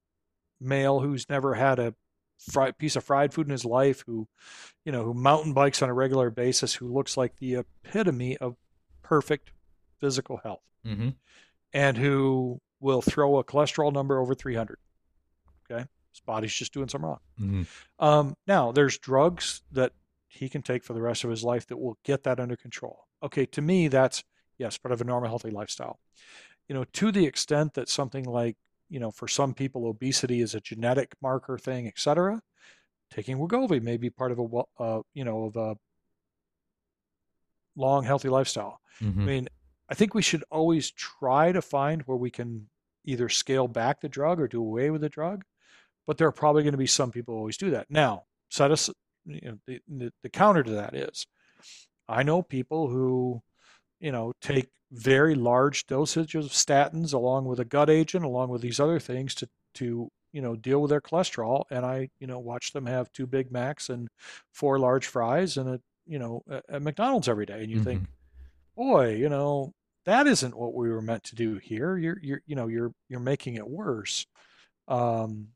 male 0.60 1.00
who's 1.00 1.30
never 1.30 1.54
had 1.54 1.80
a 1.80 1.94
fry, 2.40 2.72
piece 2.72 2.96
of 2.96 3.04
fried 3.04 3.34
food 3.34 3.48
in 3.48 3.52
his 3.52 3.66
life, 3.66 4.04
who, 4.06 4.28
you 4.86 4.92
know, 4.92 5.04
who 5.04 5.14
mountain 5.14 5.54
bikes 5.54 5.82
on 5.82 5.90
a 5.90 5.94
regular 5.94 6.30
basis, 6.30 6.74
who 6.74 6.92
looks 6.92 7.18
like 7.18 7.38
the 7.38 7.56
epitome 7.56 8.38
of 8.38 8.56
perfect 9.04 9.52
physical 10.00 10.38
health, 10.38 10.64
mm-hmm. 10.86 11.10
and 11.74 11.98
who 11.98 12.60
will 12.80 13.02
throw 13.02 13.38
a 13.38 13.44
cholesterol 13.44 13.92
number 13.92 14.20
over 14.20 14.36
300. 14.36 14.78
Okay, 15.70 15.86
his 16.12 16.22
body's 16.26 16.54
just 16.54 16.74
doing 16.74 16.88
something 16.88 17.10
wrong. 17.10 17.20
Mm-hmm. 17.40 18.06
Um, 18.06 18.36
now, 18.46 18.72
there's 18.72 18.98
drugs 18.98 19.62
that 19.72 19.94
he 20.28 20.50
can 20.50 20.62
take 20.62 20.84
for 20.84 20.94
the 20.94 21.02
rest 21.02 21.24
of 21.24 21.30
his 21.30 21.44
life 21.44 21.68
that 21.68 21.78
will 21.78 21.98
get 22.04 22.24
that 22.24 22.40
under 22.40 22.56
control. 22.56 23.06
Okay, 23.24 23.46
to 23.48 23.62
me, 23.62 23.88
that's 23.88 24.24
yes, 24.58 24.78
part 24.78 24.92
of 24.92 25.02
a 25.02 25.04
normal, 25.04 25.30
healthy 25.30 25.50
lifestyle. 25.50 26.00
You 26.68 26.76
know, 26.76 26.86
to 26.94 27.12
the 27.12 27.26
extent 27.26 27.74
that 27.76 27.90
something 27.90 28.26
like, 28.26 28.58
you 28.90 29.00
know, 29.00 29.12
for 29.12 29.28
some 29.28 29.54
people, 29.54 29.88
obesity 29.88 30.42
is 30.42 30.56
a 30.56 30.62
genetic 30.62 31.14
marker 31.22 31.58
thing, 31.58 31.88
et 31.88 31.98
cetera, 31.98 32.42
taking 33.12 33.38
Wegovy 33.38 33.82
may 33.82 33.98
be 33.98 34.10
part 34.10 34.32
of 34.32 34.40
a, 34.40 34.84
uh, 34.84 35.02
you 35.14 35.24
know, 35.24 35.46
of 35.46 35.56
a 35.56 35.76
long, 37.76 38.04
healthy 38.04 38.30
lifestyle. 38.30 38.80
Mm-hmm. 39.02 39.22
I 39.22 39.26
mean, 39.26 39.50
I 39.90 39.94
think 39.94 40.14
we 40.14 40.22
should 40.22 40.44
always 40.50 40.92
try 40.92 41.52
to 41.52 41.62
find 41.62 42.02
where 42.04 42.18
we 42.18 42.32
can 42.32 42.70
either 43.06 43.30
scale 43.30 43.68
back 43.68 44.02
the 44.02 44.10
drug 44.10 44.40
or 44.40 44.48
do 44.48 44.60
away 44.62 44.90
with 44.90 45.02
the 45.02 45.10
drug. 45.10 45.44
But 46.06 46.18
there 46.18 46.28
are 46.28 46.34
probably 46.34 46.64
going 46.64 46.74
to 46.74 46.78
be 46.78 46.88
some 46.88 47.12
people 47.12 47.34
who 47.34 47.40
always 47.40 47.58
do 47.58 47.72
that. 47.72 47.88
Now, 47.90 48.24
set 48.50 48.72
us 48.72 48.90
you 49.26 49.42
know, 49.42 49.58
the, 49.66 49.82
the, 49.88 50.14
the 50.24 50.30
counter 50.30 50.64
to 50.64 50.72
that 50.72 50.94
is 50.94 51.28
I 52.08 52.24
know 52.24 52.42
people 52.42 52.88
who, 52.88 53.42
you 54.00 54.12
know, 54.12 54.34
take 54.42 54.70
very 54.92 55.36
large 55.36 55.86
dosages 55.88 56.46
of 56.46 56.52
statins 56.52 57.14
along 57.14 57.46
with 57.46 57.60
a 57.60 57.66
gut 57.66 57.90
agent, 57.90 58.24
along 58.24 58.50
with 58.50 58.62
these 58.62 58.80
other 58.80 59.00
things 59.00 59.36
to, 59.36 59.50
to, 59.74 60.10
you 60.32 60.42
know, 60.42 60.56
deal 60.56 60.82
with 60.82 60.90
their 60.90 61.02
cholesterol. 61.02 61.64
And 61.70 61.86
I, 61.86 62.10
you 62.20 62.28
know, 62.28 62.40
watch 62.40 62.74
them 62.74 62.86
have 62.86 63.12
two 63.12 63.28
Big 63.28 63.52
Macs 63.52 63.90
and 63.90 64.08
four 64.52 64.80
large 64.80 65.08
fries 65.08 65.58
and 65.58 65.70
a, 65.70 65.82
you 66.06 66.20
know, 66.20 66.44
at 66.70 66.82
McDonald's 66.82 67.28
every 67.28 67.46
day. 67.46 67.62
And 67.62 67.70
you 67.70 67.78
mm-hmm. 67.78 67.86
think, 67.86 68.04
boy, 68.76 69.16
you 69.16 69.30
know, 69.30 69.74
that 70.06 70.26
isn't 70.26 70.56
what 70.56 70.74
we 70.74 70.90
were 70.90 71.02
meant 71.02 71.26
to 71.26 71.36
do 71.36 71.58
here. 71.58 71.98
You're, 71.98 72.20
you're, 72.22 72.42
you 72.46 72.56
know, 72.56 72.68
you're, 72.68 72.94
you're 73.10 73.20
making 73.20 73.56
it 73.56 73.68
worse. 73.68 74.26
Um, 74.88 75.50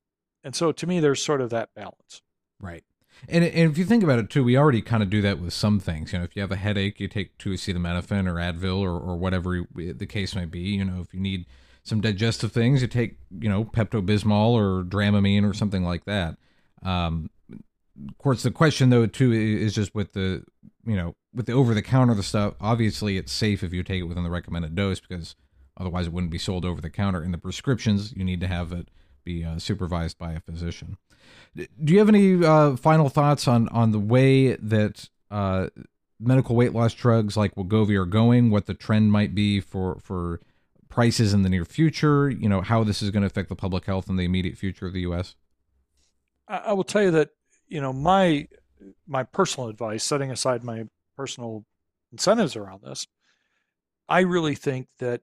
and 0.44 0.54
so 0.54 0.74
to 0.74 0.88
me, 0.88 1.00
there's 1.00 1.24
sort 1.24 1.40
of 1.40 1.52
that 1.52 1.70
balance. 1.74 2.22
Right. 2.60 2.84
And, 3.28 3.44
and 3.44 3.72
if 3.72 3.78
you 3.78 3.86
think 3.86 4.04
about 4.04 4.20
it 4.20 4.30
too, 4.30 4.44
we 4.44 4.58
already 4.58 4.82
kind 4.82 5.04
of 5.04 5.10
do 5.10 5.22
that 5.22 5.40
with 5.40 5.54
some 5.54 5.80
things. 5.80 6.12
You 6.12 6.20
know, 6.20 6.26
if 6.26 6.36
you 6.36 6.42
have 6.42 6.52
a 6.52 6.56
headache, 6.56 7.00
you 7.00 7.08
take 7.08 7.38
two 7.38 7.52
acetaminophen 7.52 8.28
or 8.28 8.36
Advil 8.36 8.80
or, 8.80 8.92
or 8.92 9.16
whatever 9.16 9.62
the 9.76 10.06
case 10.06 10.36
may 10.36 10.46
be. 10.46 10.60
You 10.62 10.86
know, 10.86 11.02
if 11.02 11.14
you 11.14 11.20
need 11.20 11.46
some 11.84 12.02
digestive 12.02 12.52
things, 12.52 12.82
you 12.82 12.88
take 12.88 13.18
you 13.40 13.50
know 13.50 13.64
Pepto 13.66 14.06
Bismol 14.06 14.54
or 14.54 14.84
Dramamine 14.84 15.50
or 15.50 15.54
something 15.54 15.84
like 15.84 16.06
that. 16.06 16.38
Um, 16.84 17.30
of 17.50 18.18
course, 18.18 18.44
the 18.44 18.52
question 18.52 18.90
though 18.90 19.06
too 19.06 19.32
is 19.32 19.76
just 19.76 19.94
with 19.94 20.14
the 20.14 20.44
you 20.86 20.96
know 20.96 21.16
with 21.34 21.46
the 21.46 21.54
over 21.54 21.74
the 21.74 21.82
counter 21.82 22.14
the 22.14 22.24
stuff. 22.24 22.56
Obviously, 22.60 23.18
it's 23.18 23.32
safe 23.32 23.64
if 23.64 23.74
you 23.74 23.84
take 23.84 24.02
it 24.02 24.06
within 24.06 24.24
the 24.24 24.30
recommended 24.30 24.76
dose 24.76 25.00
because 25.00 25.36
otherwise 25.78 26.08
it 26.08 26.14
wouldn't 26.14 26.32
be 26.32 26.38
sold 26.38 26.66
over 26.66 26.82
the 26.82 26.90
counter. 26.90 27.24
In 27.24 27.32
the 27.32 27.38
prescriptions, 27.38 28.14
you 28.16 28.24
need 28.24 28.42
to 28.42 28.48
have 28.48 28.72
it 28.72 28.90
be 29.24 29.44
uh, 29.44 29.60
supervised 29.60 30.18
by 30.18 30.34
a 30.34 30.40
physician. 30.40 30.98
Do 31.56 31.94
you 31.94 32.00
have 32.00 32.10
any 32.10 32.44
uh, 32.44 32.76
final 32.76 33.10
thoughts 33.10 33.48
on 33.48 33.68
on 33.70 33.92
the 33.92 34.00
way 34.00 34.56
that 34.56 35.10
uh, 35.30 35.68
medical 36.20 36.56
weight 36.56 36.74
loss 36.74 36.94
drugs 36.94 37.36
like 37.36 37.56
Wegovy 37.56 37.96
are 37.96 38.06
going? 38.06 38.52
What 38.52 38.66
the 38.66 38.74
trend 38.74 39.12
might 39.12 39.36
be 39.36 39.60
for 39.60 40.00
for 40.02 40.40
prices 40.90 41.34
in 41.34 41.42
the 41.42 41.50
near 41.50 41.66
future? 41.66 42.30
You 42.30 42.50
know 42.50 42.62
how 42.62 42.84
this 42.84 43.02
is 43.02 43.12
going 43.12 43.22
to 43.22 43.28
affect 43.28 43.50
the 43.50 43.56
public 43.56 43.86
health 43.86 44.10
in 44.10 44.16
the 44.16 44.26
immediate 44.26 44.58
future 44.58 44.88
of 44.88 44.94
the 44.94 45.02
U.S. 45.02 45.36
I 46.48 46.74
will 46.74 46.84
tell 46.84 47.04
you 47.04 47.12
that 47.12 47.30
you 47.68 47.82
know 47.82 47.94
my 47.94 48.48
my 49.08 49.24
personal 49.24 49.70
advice, 49.70 50.04
setting 50.04 50.32
aside 50.32 50.64
my 50.64 50.86
personal 51.16 51.66
incentives 52.12 52.56
around 52.56 52.82
this, 52.84 53.08
I 54.10 54.22
really 54.22 54.56
think 54.56 54.88
that 55.00 55.22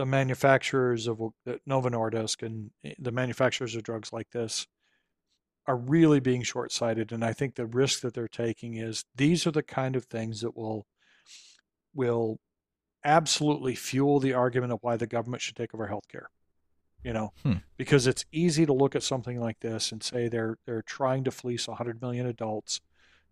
the 0.00 0.06
manufacturers 0.06 1.06
of 1.06 1.20
Novo 1.66 1.90
Nordisk 1.90 2.42
and 2.42 2.70
eh, 2.82 2.94
the 2.98 3.12
manufacturers 3.12 3.76
of 3.76 3.82
drugs 3.82 4.14
like 4.14 4.30
this 4.30 4.66
are 5.66 5.76
really 5.76 6.20
being 6.20 6.42
short 6.42 6.72
sighted. 6.72 7.12
And 7.12 7.22
I 7.22 7.34
think 7.34 7.54
the 7.54 7.66
risk 7.66 8.00
that 8.00 8.14
they're 8.14 8.26
taking 8.26 8.76
is 8.76 9.04
these 9.14 9.46
are 9.46 9.50
the 9.50 9.62
kind 9.62 9.96
of 9.96 10.06
things 10.06 10.40
that 10.40 10.56
will 10.56 10.86
will 11.94 12.38
absolutely 13.04 13.74
fuel 13.74 14.20
the 14.20 14.32
argument 14.32 14.72
of 14.72 14.78
why 14.80 14.96
the 14.96 15.06
government 15.06 15.42
should 15.42 15.56
take 15.56 15.74
over 15.74 15.86
healthcare. 15.88 16.28
You 17.04 17.12
know, 17.12 17.32
hmm. 17.42 17.58
because 17.76 18.06
it's 18.06 18.24
easy 18.32 18.64
to 18.64 18.72
look 18.72 18.96
at 18.96 19.02
something 19.02 19.38
like 19.38 19.60
this 19.60 19.92
and 19.92 20.02
say 20.02 20.28
they're 20.28 20.56
they're 20.64 20.80
trying 20.80 21.24
to 21.24 21.30
fleece 21.30 21.68
100 21.68 22.00
million 22.00 22.24
adults 22.24 22.80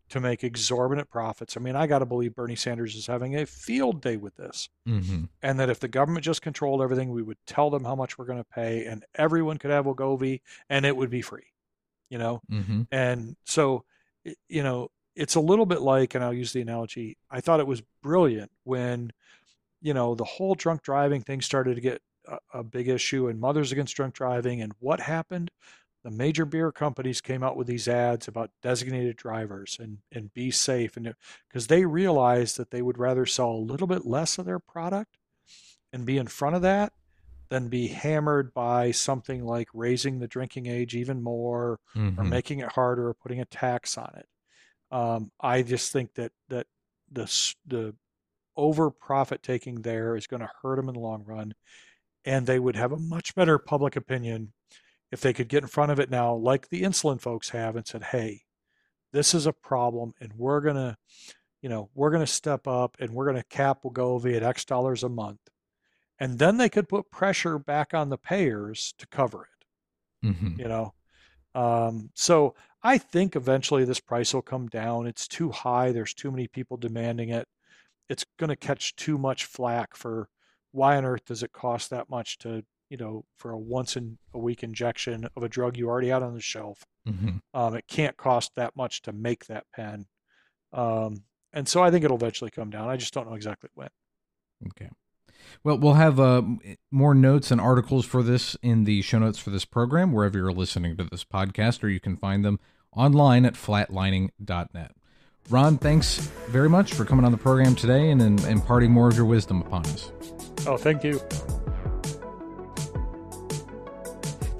to 0.09 0.21
make 0.21 0.45
exorbitant 0.45 1.11
profits. 1.11 1.57
I 1.57 1.61
mean, 1.61 1.77
I 1.77 1.87
got 1.87 1.99
to 1.99 2.07
believe 2.07 2.35
Bernie 2.35 2.57
Sanders 2.57 2.95
is 2.95 3.07
having 3.07 3.37
a 3.37 3.47
field 3.47 4.01
day 4.01 4.17
with 4.17 4.37
this. 4.37 4.69
Mm-hmm. 4.89 5.25
And 5.43 5.61
that 5.61 5.71
if 5.71 5.81
the 5.81 5.89
government 5.89 6.25
just 6.25 6.43
controlled 6.43 6.83
everything, 6.83 7.11
we 7.11 7.23
would 7.23 7.39
tell 7.47 7.71
them 7.71 7.85
how 7.85 7.95
much 7.95 8.19
we're 8.19 8.27
going 8.27 8.39
to 8.39 8.45
pay 8.45 8.85
and 8.87 9.05
everyone 9.15 9.59
could 9.59 9.71
have 9.71 9.85
Wegovy 9.85 10.41
and 10.69 10.87
it 10.87 10.97
would 10.97 11.11
be 11.11 11.23
free 11.23 11.53
you 12.11 12.19
know? 12.19 12.41
Mm-hmm. 12.51 12.83
And 12.91 13.37
so, 13.45 13.85
you 14.49 14.63
know, 14.63 14.91
it's 15.15 15.35
a 15.35 15.41
little 15.41 15.67
bit 15.67 15.81
like, 15.81 16.15
and 16.15 16.25
I'll 16.25 16.35
use 16.35 16.53
the 16.53 16.61
analogy, 16.61 17.17
I 17.31 17.41
thought 17.41 17.61
it 17.61 17.67
was 17.67 17.83
brilliant 18.03 18.51
when, 18.65 19.13
you 19.81 19.95
know, 19.95 20.15
the 20.15 20.25
whole 20.25 20.55
drunk 20.55 20.83
driving 20.83 21.23
thing 21.23 21.41
started 21.41 21.75
to 21.75 21.81
get 21.81 22.01
a, 22.27 22.39
a 22.55 22.65
big 22.65 22.89
issue 22.89 23.29
and 23.29 23.41
Mothers 23.41 23.73
Against 23.73 23.97
Drunk 23.97 24.15
Driving. 24.15 24.63
And 24.63 24.73
what 24.79 25.01
happened? 25.01 25.51
The 26.05 26.11
major 26.11 26.45
beer 26.45 26.71
companies 26.71 27.21
came 27.21 27.43
out 27.43 27.57
with 27.57 27.67
these 27.67 27.89
ads 27.89 28.29
about 28.29 28.51
designated 28.63 29.17
drivers 29.17 29.79
and, 29.81 29.99
and 30.13 30.33
be 30.33 30.51
safe. 30.51 30.97
And 30.97 31.15
because 31.49 31.67
they 31.67 31.85
realized 31.85 32.57
that 32.57 32.71
they 32.71 32.83
would 32.83 32.99
rather 32.99 33.27
sell 33.27 33.51
a 33.51 33.59
little 33.59 33.87
bit 33.87 34.07
less 34.07 34.39
of 34.39 34.47
their 34.47 34.61
product 34.61 35.19
and 35.93 36.07
be 36.07 36.17
in 36.17 36.29
front 36.29 36.57
of 36.57 36.63
that 36.63 36.93
than 37.49 37.69
be 37.69 37.89
hammered 37.89 38.53
by 38.53 38.91
something 38.91 39.45
like 39.45 39.69
raising 39.73 40.19
the 40.19 40.29
drinking 40.29 40.67
age 40.67 40.95
even 40.95 41.23
more 41.23 41.81
mm-hmm. 41.97 42.21
or 42.21 42.25
making 42.25 42.61
it 42.61 42.73
harder 42.73 43.09
or 43.09 43.15
putting 43.15 43.41
a 43.41 43.47
tax 43.47 43.97
on 43.97 44.13
it. 44.17 44.27
Um, 44.91 45.31
I 45.41 45.63
just 45.63 45.93
think 45.93 46.15
that 46.15 46.33
that 46.49 46.67
the 47.11 47.25
the 47.67 47.95
over 48.57 48.91
profit 48.91 49.43
taking 49.43 49.83
there 49.83 50.17
is 50.17 50.27
going 50.27 50.41
to 50.41 50.51
hurt 50.63 50.77
them 50.77 50.89
in 50.89 50.95
the 50.95 51.01
long 51.01 51.25
run, 51.25 51.55
and 52.25 52.47
they 52.47 52.59
would 52.59 52.77
have 52.77 52.93
a 52.93 52.99
much 52.99 53.35
better 53.35 53.59
public 53.59 53.97
opinion 53.97 54.53
if 55.13 55.21
they 55.21 55.33
could 55.33 55.49
get 55.49 55.63
in 55.63 55.69
front 55.69 55.93
of 55.93 55.99
it 56.01 56.11
now, 56.11 56.35
like 56.35 56.69
the 56.69 56.83
insulin 56.83 57.21
folks 57.21 57.51
have, 57.51 57.77
and 57.77 57.87
said, 57.87 58.05
"Hey, 58.05 58.43
this 59.13 59.35
is 59.35 59.47
a 59.47 59.53
problem, 59.53 60.13
and 60.21 60.33
we're 60.35 60.61
gonna, 60.61 60.97
you 61.63 61.69
know, 61.69 61.91
we're 61.95 62.11
gonna 62.11 62.27
step 62.27 62.67
up 62.67 62.97
and 63.01 63.13
we're 63.13 63.27
gonna 63.27 63.45
cap 63.45 63.83
Wegovy 63.85 64.37
at 64.37 64.43
X 64.43 64.65
dollars 64.65 65.03
a 65.05 65.09
month. 65.09 65.41
and 66.19 66.39
then 66.39 66.57
they 66.57 66.69
could 66.69 66.89
put 66.89 67.11
pressure 67.11 67.59
back 67.59 67.95
on 67.95 68.09
the 68.09 68.19
payers 68.19 68.95
to 68.99 69.07
cover 69.07 69.45
it. 70.23 70.27
Mm-hmm. 70.27 70.61
You 70.61 70.69
know, 70.69 70.95
um, 71.55 72.11
so 72.15 72.55
I 72.83 72.99
think 72.99 73.37
eventually 73.37 73.85
this 73.85 74.01
price 74.01 74.35
will 74.35 74.43
come 74.43 74.67
down. 74.69 75.07
It's 75.07 75.29
too 75.29 75.51
high. 75.51 75.93
There's 75.93 76.15
too 76.15 76.31
many 76.31 76.49
people 76.49 76.77
demanding 76.77 77.31
it. 77.31 77.47
It's 78.09 78.25
going 78.39 78.51
to 78.51 78.57
catch 78.57 78.97
too 78.97 79.19
much 79.19 79.45
flack 79.45 79.97
for 79.97 80.29
why 80.73 80.97
on 80.97 81.05
earth 81.05 81.25
does 81.27 81.43
it 81.43 81.53
cost 81.53 81.91
that 81.91 82.11
much 82.11 82.39
to 82.39 82.65
you 82.89 82.97
know, 82.97 83.25
for 83.37 83.51
a 83.51 83.59
once 83.59 83.97
in 83.97 84.19
a 84.35 84.39
week 84.39 84.63
injection 84.63 85.29
of 85.37 85.43
a 85.43 85.49
drug 85.49 85.77
you 85.77 85.89
already 85.89 86.09
had 86.09 86.23
on 86.23 86.35
the 86.35 86.41
shelf. 86.41 86.85
Mm-hmm. 87.07 87.39
Um, 87.55 87.75
it 87.75 87.87
can't 87.89 88.17
cost 88.17 88.53
that 88.57 88.77
much 88.77 89.03
to 89.03 89.13
make 89.13 89.47
that 89.47 89.65
pen. 89.75 90.07
Um, 90.73 91.25
and 91.53 91.69
so 91.69 91.83
I 91.83 91.91
think 91.91 92.05
it'll 92.05 92.17
eventually 92.17 92.51
come 92.51 92.71
down. 92.71 92.89
I 92.89 92.97
just 92.97 93.15
don't 93.15 93.29
know 93.29 93.35
exactly 93.35 93.71
when. 93.75 93.89
Okay. 94.69 94.91
Well, 95.65 95.79
we'll 95.79 95.95
have 95.95 96.21
uh, 96.21 96.43
more 96.91 97.15
notes 97.15 97.51
and 97.51 97.61
articles 97.61 98.05
for 98.05 98.23
this 98.23 98.57
in 98.63 98.85
the 98.85 99.03
show 99.03 99.19
notes 99.19 99.39
for 99.39 99.51
this 99.51 99.65
program, 99.65 100.13
wherever 100.13 100.39
you're 100.39 100.53
listening 100.53 100.97
to 100.97 101.05
this 101.05 101.25
podcast, 101.25 101.83
or 101.83 101.89
you 101.89 102.01
can 102.01 102.17
find 102.17 102.45
them 102.45 102.59
online 102.95 103.45
at 103.45 103.55
flatlining.net. 103.55 104.93
Ron, 105.51 105.79
thanks 105.79 106.19
very 106.49 106.69
much 106.69 106.93
for 106.93 107.05
coming 107.05 107.25
on 107.25 107.33
the 107.33 107.39
program 107.39 107.75
today 107.75 108.11
and, 108.11 108.21
and 108.21 108.45
imparting 108.45 108.91
more 108.91 109.09
of 109.09 109.17
your 109.17 109.25
wisdom 109.25 109.63
upon 109.63 109.87
us. 109.87 110.13
Oh, 110.67 110.77
thank 110.77 111.03
you. 111.05 111.21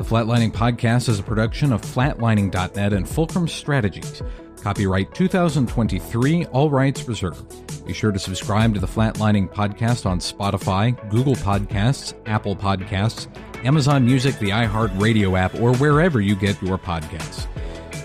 Flatlining 0.09 0.51
Podcast 0.51 1.11
is 1.11 1.19
a 1.19 1.23
production 1.23 1.71
of 1.71 1.83
flatlining.net 1.83 2.95
and 2.95 3.07
Fulcrum 3.07 3.47
Strategies. 3.47 4.23
Copyright 4.63 5.15
2023, 5.15 6.47
all 6.47 6.71
rights 6.71 7.07
reserved. 7.07 7.85
Be 7.87 7.93
sure 7.93 8.11
to 8.11 8.19
subscribe 8.19 8.73
to 8.73 8.81
the 8.81 8.87
Flatlining 8.87 9.53
Podcast 9.53 10.07
on 10.07 10.19
Spotify, 10.19 10.97
Google 11.11 11.35
Podcasts, 11.35 12.15
Apple 12.25 12.57
Podcasts, 12.57 13.29
Amazon 13.67 14.07
Music, 14.07 14.39
the 14.39 14.49
iHeartRadio 14.49 15.39
app, 15.39 15.55
or 15.57 15.77
wherever 15.77 16.23
you 16.23 16.35
get 16.35 16.61
your 16.63 16.79
podcasts. 16.79 17.47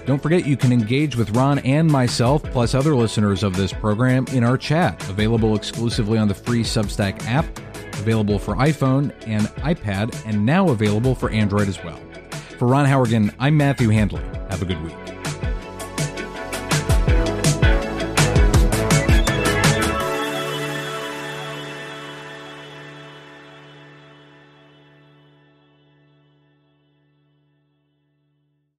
Don't 0.05 0.21
forget 0.21 0.45
you 0.45 0.57
can 0.57 0.73
engage 0.73 1.15
with 1.15 1.29
Ron 1.29 1.59
and 1.59 1.89
myself, 1.89 2.43
plus 2.43 2.75
other 2.75 2.93
listeners 2.97 3.43
of 3.43 3.55
this 3.55 3.71
program, 3.71 4.25
in 4.33 4.43
our 4.43 4.57
chat, 4.57 5.01
available 5.07 5.55
exclusively 5.55 6.17
on 6.17 6.27
the 6.27 6.35
free 6.35 6.63
Substack 6.63 7.25
app, 7.27 7.45
available 7.93 8.39
for 8.39 8.55
iPhone 8.55 9.13
and 9.27 9.47
iPad, 9.57 10.15
and 10.25 10.45
now 10.45 10.69
available 10.69 11.15
for 11.15 11.29
Android 11.29 11.67
as 11.67 11.83
well. 11.83 11.99
For 12.57 12.67
Ron 12.67 12.85
Howrigan, 12.85 13.31
I'm 13.39 13.57
Matthew 13.57 13.89
Handley. 13.89 14.21
Have 14.49 14.61
a 14.61 14.65
good 14.65 14.81
week. 14.83 15.22